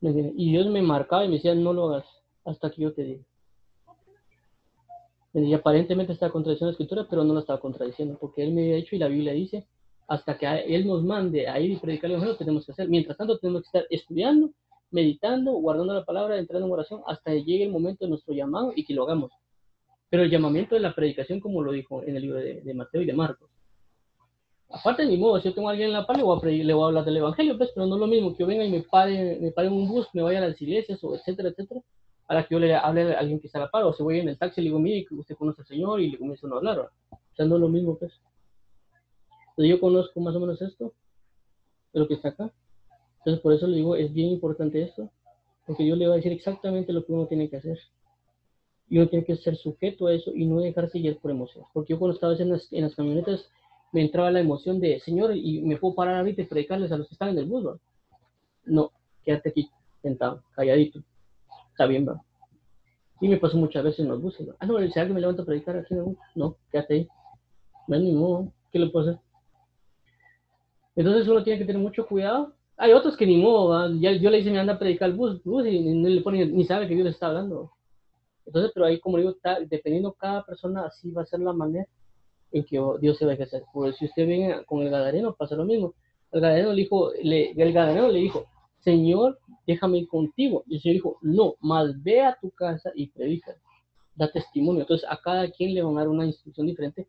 [0.00, 2.04] Y Dios me marcaba y me decía, no lo hagas
[2.44, 3.24] hasta que yo te diga.
[5.34, 8.76] Y aparentemente está contradiciendo la escritura, pero no la estaba contradiciendo, porque Él me había
[8.76, 9.68] dicho y la Biblia dice,
[10.08, 12.88] hasta que Él nos mande a ir y predicar el Evangelio, tenemos que hacer.
[12.88, 14.50] Mientras tanto, tenemos que estar estudiando,
[14.90, 18.72] meditando, guardando la palabra, entrando en oración, hasta que llegue el momento de nuestro llamado
[18.74, 19.30] y que lo hagamos.
[20.10, 23.02] Pero el llamamiento de la predicación, como lo dijo en el libro de, de Mateo
[23.02, 23.55] y de Marcos,
[24.78, 26.46] aparte de mi modo, si yo tengo a alguien en la par, le voy a,
[26.46, 28.64] le voy a hablar del evangelio, pues, pero no es lo mismo que yo venga
[28.64, 31.48] y me pare, me pare en un bus, me vaya a las iglesias, o etcétera,
[31.50, 31.80] etcétera,
[32.28, 34.02] a la que yo le hable a alguien que está a la par, o se
[34.02, 36.56] voy en el taxi le digo, mire, usted conoce al Señor, y le comienzo a
[36.56, 36.90] hablar, o
[37.34, 38.12] sea, no es lo mismo, pues.
[39.50, 40.92] Entonces yo conozco más o menos esto,
[41.92, 42.52] de lo que está acá.
[43.18, 45.10] Entonces por eso le digo, es bien importante esto,
[45.66, 47.78] porque Dios le va a decir exactamente lo que uno tiene que hacer.
[48.88, 51.68] Y uno tiene que ser sujeto a eso y no dejarse guiar por emociones.
[51.72, 53.50] Porque yo cuando estaba en las, en las camionetas,
[53.92, 57.08] me entraba la emoción de, Señor, y me puedo parar ahorita y predicarles a los
[57.08, 57.80] que están en el bus, ¿no?
[58.64, 58.92] No,
[59.24, 59.70] quédate aquí,
[60.02, 61.00] sentado, calladito.
[61.70, 62.22] Está bien, ¿va?
[63.20, 65.46] Y me pasó muchas veces en los buses, Ah, no, si alguien me levanta a
[65.46, 67.08] predicar aquí en el bus, no, quédate ahí.
[67.88, 69.20] No, ni modo, ¿qué le puedo hacer?
[70.96, 72.54] Entonces uno tiene que tener mucho cuidado.
[72.76, 75.42] Hay otros que ni modo, ya, yo le hice, me anda a predicar el bus,
[75.42, 77.70] bus y no le pone, ni sabe que Dios le está hablando.
[78.44, 81.86] Entonces, pero ahí, como digo, está, dependiendo cada persona, así va a ser la manera
[82.52, 83.64] en que Dios se va a ejercer.
[83.72, 85.94] Porque si usted viene con el gadareno, pasa lo mismo.
[86.32, 88.46] El gadareno le dijo, le, el gadareno le dijo,
[88.80, 90.64] Señor, déjame ir contigo.
[90.66, 93.56] Y el Señor dijo, no, más ve a tu casa y predica,
[94.14, 94.82] da testimonio.
[94.82, 97.06] Entonces a cada quien le van a dar una instrucción diferente.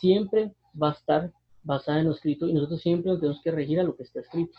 [0.00, 1.32] Siempre va a estar
[1.62, 4.20] basada en lo escrito y nosotros siempre nos tenemos que regir a lo que está
[4.20, 4.56] escrito,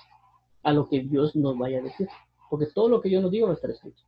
[0.64, 2.08] a lo que Dios nos vaya a decir.
[2.50, 4.02] Porque todo lo que Dios nos diga va a estar escrito.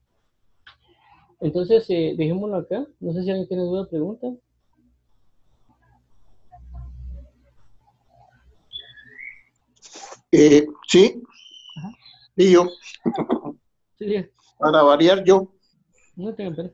[1.40, 2.86] Entonces, eh, dejémoslo acá.
[3.00, 4.28] No sé si alguien tiene alguna pregunta.
[10.32, 11.22] Eh, sí,
[12.38, 12.70] y yo.
[14.58, 15.54] Para variar yo.
[16.16, 16.74] No tengo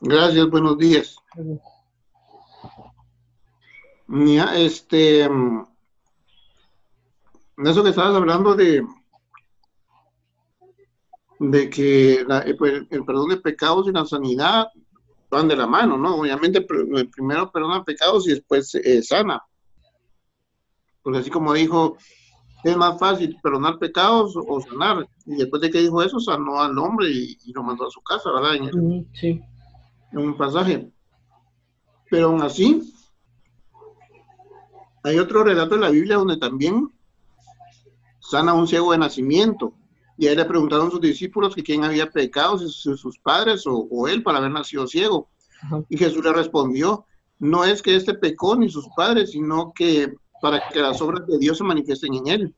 [0.00, 1.16] Gracias, buenos días.
[4.06, 5.66] Mira, este, mm,
[7.66, 8.86] eso que estabas hablando de,
[11.38, 14.68] de que eh, pues, el, perdón de pecados y la sanidad
[15.30, 16.16] van de la mano, ¿no?
[16.16, 19.42] Obviamente primero perdona pecados y después eh, sana.
[21.04, 21.96] Porque así como dijo,
[22.64, 25.06] es más fácil perdonar pecados o sanar.
[25.26, 28.32] Y después de que dijo eso, sanó al hombre y, lo mandó a su casa,
[28.32, 28.56] ¿verdad?
[28.56, 29.40] En, sí.
[30.10, 30.90] en un pasaje.
[32.10, 32.82] Pero aún así,
[35.04, 36.88] hay otro relato en la Biblia donde también
[38.20, 39.74] sana a un ciego de nacimiento.
[40.16, 44.22] Y ahí le preguntaron sus discípulos que quién había pecado, si sus padres o, él,
[44.22, 45.28] para haber nacido ciego.
[45.90, 47.04] Y Jesús le respondió,
[47.38, 51.38] no es que este pecó ni sus padres, sino que para que las obras de
[51.38, 52.54] Dios se manifiesten en él.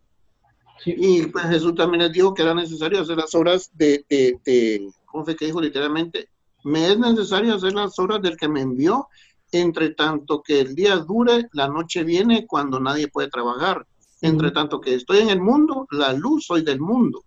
[0.85, 5.25] Y pues Jesús también les dijo que era necesario hacer las obras de, de, ¿cómo
[5.25, 6.29] fue que dijo literalmente?
[6.65, 9.09] Me es necesario hacer las obras del que me envió,
[9.53, 13.87] entre tanto que el día dure, la noche viene cuando nadie puede trabajar.
[14.21, 17.25] Entre tanto que estoy en el mundo, la luz soy del mundo.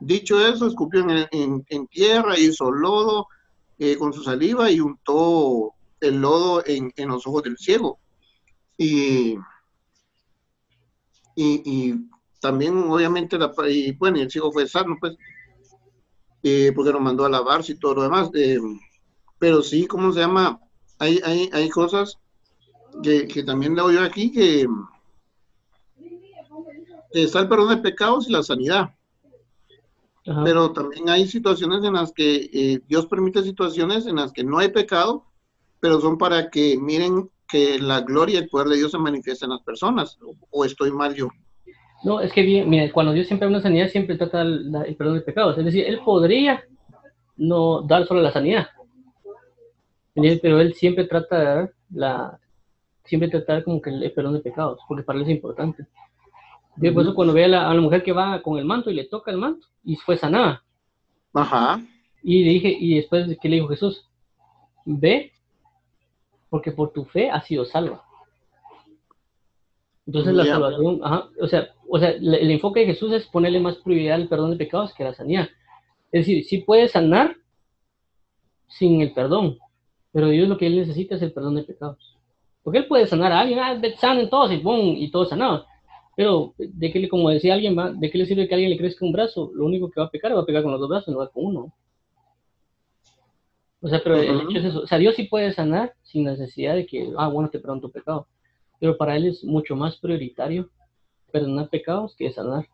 [0.00, 3.28] Dicho eso, escupió en, en, tierra, hizo lodo
[3.78, 7.98] eh, con su saliva y untó el lodo en, en los ojos del ciego.
[8.76, 9.36] Y
[11.34, 11.94] y,
[12.40, 15.16] también obviamente la, y bueno, el ciego fue sano, pues,
[16.42, 18.30] eh, porque lo mandó a lavarse y todo lo demás.
[18.34, 18.58] Eh,
[19.38, 20.60] pero sí, ¿cómo se llama?
[20.98, 22.18] Hay, hay, hay cosas
[23.02, 24.66] que, que también leo yo aquí que,
[27.12, 28.94] está el perdón de pecados y la sanidad.
[30.24, 34.58] Pero también hay situaciones en las que eh, Dios permite situaciones en las que no
[34.58, 35.24] hay pecado,
[35.80, 39.44] pero son para que miren que la gloria y el poder de Dios se manifiesta
[39.44, 40.18] en las personas,
[40.50, 41.28] o estoy mal yo.
[42.02, 45.16] No, es que bien, mira, cuando Dios siempre da una sanidad, siempre trata el, perdón
[45.16, 45.58] de pecados.
[45.58, 46.64] Es decir, Él podría
[47.36, 48.68] no dar solo la sanidad,
[50.14, 52.40] pero Él siempre trata de dar la,
[53.04, 55.86] siempre trata como que el perdón de pecados, porque para Él es importante.
[56.80, 59.30] Por eso cuando ve a la, mujer que va con el manto y le toca
[59.30, 60.64] el manto, y fue sanada.
[61.34, 61.80] Ajá.
[62.22, 64.08] Y dije, y después, ¿qué le dijo Jesús?
[64.86, 65.31] Ve
[66.52, 68.04] porque por tu fe has sido salva.
[70.06, 71.00] Entonces la salvación,
[71.40, 74.56] o sea, o sea el, enfoque de Jesús es ponerle más prioridad al perdón de
[74.56, 75.48] pecados que a la sanidad.
[76.10, 77.36] Es decir, sí puede sanar
[78.68, 79.56] sin el perdón,
[80.12, 82.18] pero Dios lo que él necesita es el perdón de pecados.
[82.62, 85.64] Porque él puede sanar a alguien, ah, sanen todos y boom, y todos sanados.
[86.16, 89.12] Pero, de que, como decía alguien, ¿de qué le sirve que alguien le crezca un
[89.12, 89.50] brazo?
[89.54, 91.30] Lo único que va a pecar va a pegar con los dos brazos, no va
[91.30, 91.72] con uno.
[93.82, 94.80] O sea, pero el hecho es eso.
[94.82, 97.90] O sea, Dios sí puede sanar sin necesidad de que, ah, bueno, te perdono tu
[97.90, 98.28] pecado.
[98.78, 100.70] Pero para Él es mucho más prioritario
[101.32, 102.66] perdonar pecados que sanar.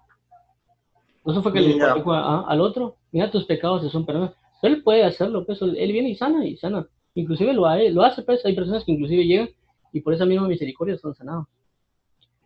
[1.25, 4.37] Eso fue que le dijo al otro, mira, tus pecados se son perdonados.
[4.63, 6.87] Él puede hacerlo, pues, él viene y sana y sana.
[7.15, 9.49] Inclusive lo, lo hace, pues, hay personas que inclusive llegan
[9.93, 11.47] y por esa misma misericordia son sanados.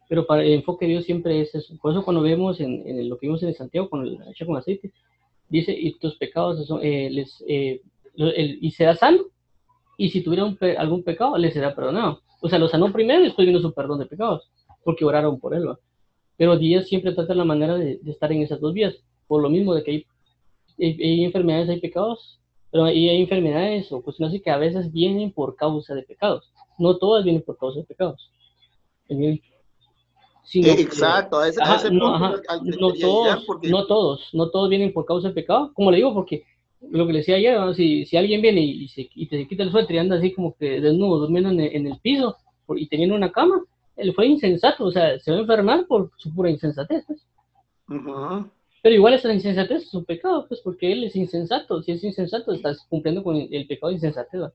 [0.09, 1.75] Pero para el enfoque de Dios siempre es eso.
[1.81, 4.93] Por eso cuando vemos en, lo que vimos en Santiago con el hecho con aceite,
[5.49, 7.81] dice, y tus pecados son, eh, les, eh,
[8.15, 9.25] y será sano.
[9.97, 10.45] Y si tuviera
[10.79, 12.23] algún pecado, le será perdonado.
[12.41, 14.51] O sea, lo sanó primero y después vino su perdón de pecados,
[14.85, 15.69] porque oraron por él.
[16.37, 18.95] Pero Dios siempre trata la manera de, estar en esas dos vías,
[19.29, 20.07] por lo mismo de que hay,
[20.79, 22.41] hay, enfermedades, hay pecados,
[22.71, 26.51] pero hay, hay enfermedades o cuestiones así que a veces vienen por causa de pecados.
[26.79, 28.31] No todas vienen por causa de pecados.
[30.55, 35.73] Exacto, a ese, no, no, todos, no todos, no todos vienen por causa de pecado,
[35.75, 36.45] como le digo, porque
[36.91, 39.71] lo que le decía ayer, si, si alguien viene y, se, y te quita el
[39.71, 42.37] suéter y anda así como que desnudo, durmiendo en el, en el piso
[42.77, 43.63] y teniendo una cama,
[43.97, 47.05] él fue insensato, o sea, se va a enfermar por su pura insensatez.
[47.07, 47.23] Pues.
[48.83, 51.83] Pero igual esa insensatez es un pecado, pues porque él es insensato.
[51.83, 54.33] Si es insensato, estás cumpliendo con el, pecado de insensatez.
[54.33, 54.53] Entonces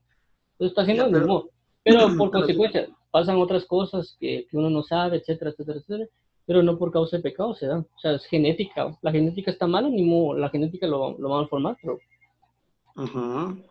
[0.60, 1.48] está haciendo lo mismo.
[1.82, 6.08] Pero por consecuencia, pasan otras cosas que, que, uno no sabe, etcétera, etcétera, etcétera.
[6.44, 7.86] Pero no por causa de pecado se dan.
[7.96, 8.96] O sea, es genética.
[9.02, 11.98] La genética está mala, ni modo, la genética lo, lo va a formar, pero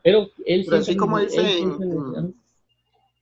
[0.04, 2.34] pero él así como dice, en,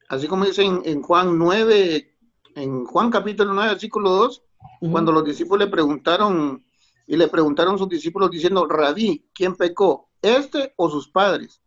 [0.08, 2.12] así como dice en, Juan 9,
[2.56, 4.44] en Juan capítulo 9, versículo 2,
[4.92, 6.64] cuando los discípulos le preguntaron
[7.08, 10.10] Y le preguntaron sus discípulos diciendo, Rabí, ¿quién pecó?
[10.22, 11.62] ¿Este o sus padres?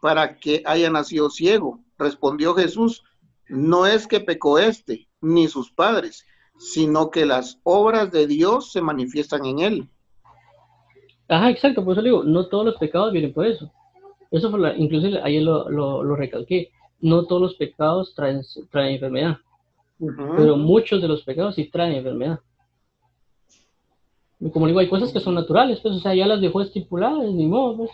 [0.00, 1.80] Para que haya nacido ciego.
[1.98, 3.02] Respondió Jesús,
[3.48, 6.24] no es que pecó este, ni sus padres,
[6.58, 9.90] sino que las obras de Dios se manifiestan en él.
[11.28, 13.72] Ajá, exacto, por eso le digo, no todos los pecados vienen por eso.
[14.30, 16.70] Eso fue la, inclusive ayer lo, lo, recalqué,
[17.00, 19.38] no todos los pecados traen, traen enfermedad,
[20.36, 22.38] pero muchos de los pecados sí traen enfermedad.
[24.52, 27.46] como digo, hay cosas que son naturales, pues, o sea, ya las dejó estipuladas, ni
[27.46, 27.90] modo, pues.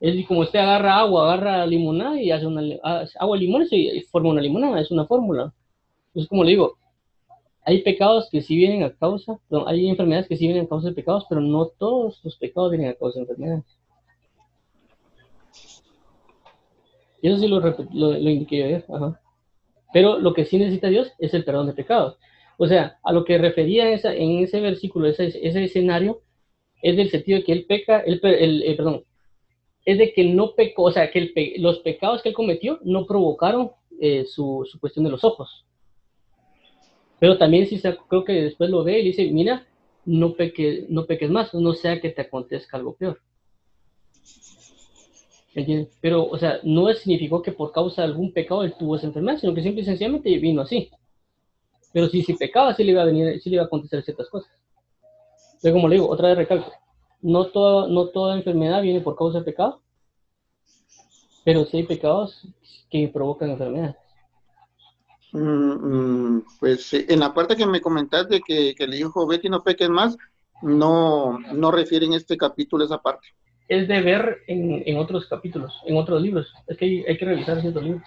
[0.00, 2.62] Es como usted agarra agua, agarra limonada y hace una
[3.18, 5.52] agua y limón y forma una limonada, es una fórmula.
[6.14, 6.78] Es como le digo,
[7.62, 10.94] hay pecados que sí vienen a causa, hay enfermedades que sí vienen a causa de
[10.94, 13.77] pecados, pero no todos los pecados vienen a causa de enfermedades.
[17.22, 19.20] Eso sí lo, lo, indiqué ayer, ajá.
[19.92, 22.18] Pero lo que sí necesita Dios es el perdón de pecados.
[22.58, 26.22] O sea, a lo que refería esa, en ese versículo, ese, ese escenario,
[26.82, 29.04] es del sentido de que él peca, el, el, perdón,
[29.84, 33.72] es de que no pecó, o sea, que los pecados que él cometió no provocaron
[34.00, 35.64] eh, su, su, cuestión de los ojos.
[37.18, 39.66] Pero también se, creo que después lo ve y dice, mira,
[40.04, 43.20] no, peque, no peques más, no sea que te acontezca algo peor.
[46.00, 49.38] Pero, o sea, no significó que por causa de algún pecado él tuvo esa enfermedad,
[49.38, 50.90] sino que simple y sencillamente vino así.
[51.92, 54.28] Pero si, si pecaba, sí le iba a venir, sí le iba a acontecer ciertas
[54.28, 54.50] cosas.
[55.62, 56.72] Pero como le digo, otra vez recalco,
[57.22, 59.80] no toda, no toda enfermedad viene por causa de pecado,
[61.44, 62.46] pero sí hay pecados
[62.90, 63.96] que provocan enfermedades.
[65.32, 69.62] Mm, mm, pues en la parte que me comentaste que, que le dijo Betty no
[69.62, 70.16] peques más,
[70.62, 73.28] no, no refieren este capítulo esa parte
[73.68, 76.52] es de ver en, en, otros capítulos, en otros libros.
[76.66, 78.02] Es que hay, hay que revisar ciertos libros.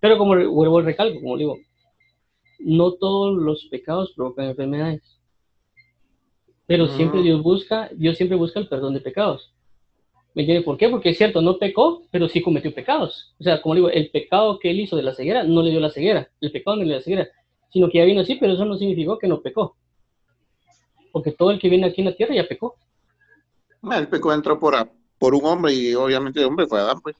[0.00, 1.58] Pero como vuelvo al recalco, como digo,
[2.60, 5.02] no todos los pecados provocan enfermedades.
[6.66, 9.52] Pero siempre Dios busca, Dios siempre busca el perdón de pecados.
[10.34, 10.88] ¿Me entiende por qué?
[10.88, 13.34] Porque es cierto, no pecó, pero sí cometió pecados.
[13.40, 15.80] O sea, como digo, el pecado que él hizo de la ceguera no le dio
[15.80, 16.28] la ceguera.
[16.40, 17.28] El pecado no le dio la ceguera.
[17.70, 19.76] Sino que ya vino así, pero eso no significó que no pecó.
[21.10, 22.76] Porque todo el que viene aquí en la tierra ya pecó.
[23.94, 24.74] El pecado entró por,
[25.18, 27.16] por un hombre y obviamente el hombre fue Adán, pues.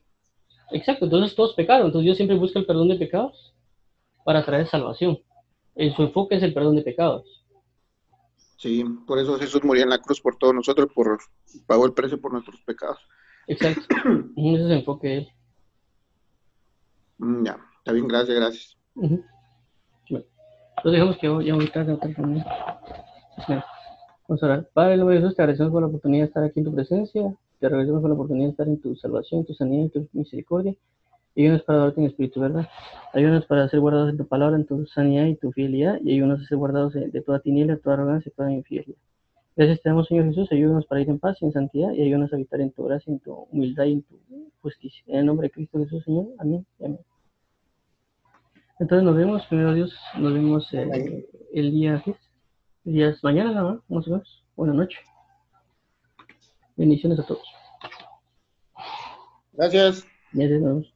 [0.73, 1.87] Exacto, entonces todos pecaron.
[1.87, 3.55] Entonces Dios siempre busca el perdón de pecados
[4.25, 5.19] para traer salvación.
[5.75, 7.45] En su enfoque es el perdón de pecados.
[8.59, 11.19] Sí, por eso Jesús murió en la cruz por todos nosotros, por
[11.67, 12.99] pagó el precio por nuestros pecados.
[13.47, 13.83] Exacto.
[14.37, 15.29] Ese es el enfoque de él.
[17.19, 18.77] Mm, ya, está bien, gracias, gracias.
[18.95, 19.23] bueno,
[20.11, 22.15] entonces dejamos que ya ahorita de otra
[24.29, 24.69] orar.
[24.73, 27.35] Padre, Jesús, te agradecemos por la oportunidad de estar aquí en tu presencia.
[27.59, 30.75] Te agradecemos por la oportunidad de estar en tu salvación, tu sanidad, en tu misericordia.
[31.37, 32.67] Ayúdanos para darte en espíritu, ¿verdad?
[33.13, 35.99] Ayúdanos para ser guardados en tu palabra, en tu sanidad y tu fidelidad.
[36.03, 38.99] Y ayúdanos a ser guardados de toda tiniebla, toda arrogancia y toda infidelidad.
[39.57, 40.53] Gracias te damos, Señor Jesús.
[40.53, 41.91] Ayúdanos para ir en paz y en santidad.
[41.93, 44.19] Y ayúdanos a habitar en tu gracia, en tu humildad y en tu
[44.61, 45.03] justicia.
[45.07, 46.27] En el nombre de Cristo Jesús, Señor.
[46.39, 46.67] Amén.
[46.79, 46.99] amén.
[48.79, 52.03] Entonces nos vemos, primero Dios, nos vemos eh, el día
[52.93, 53.83] días mañana, ¿no?
[53.89, 54.45] Más o menos.
[54.57, 55.01] Buenas noches.
[56.77, 57.47] Bendiciones a todos.
[59.53, 60.07] Gracias.
[60.33, 60.96] Gracias,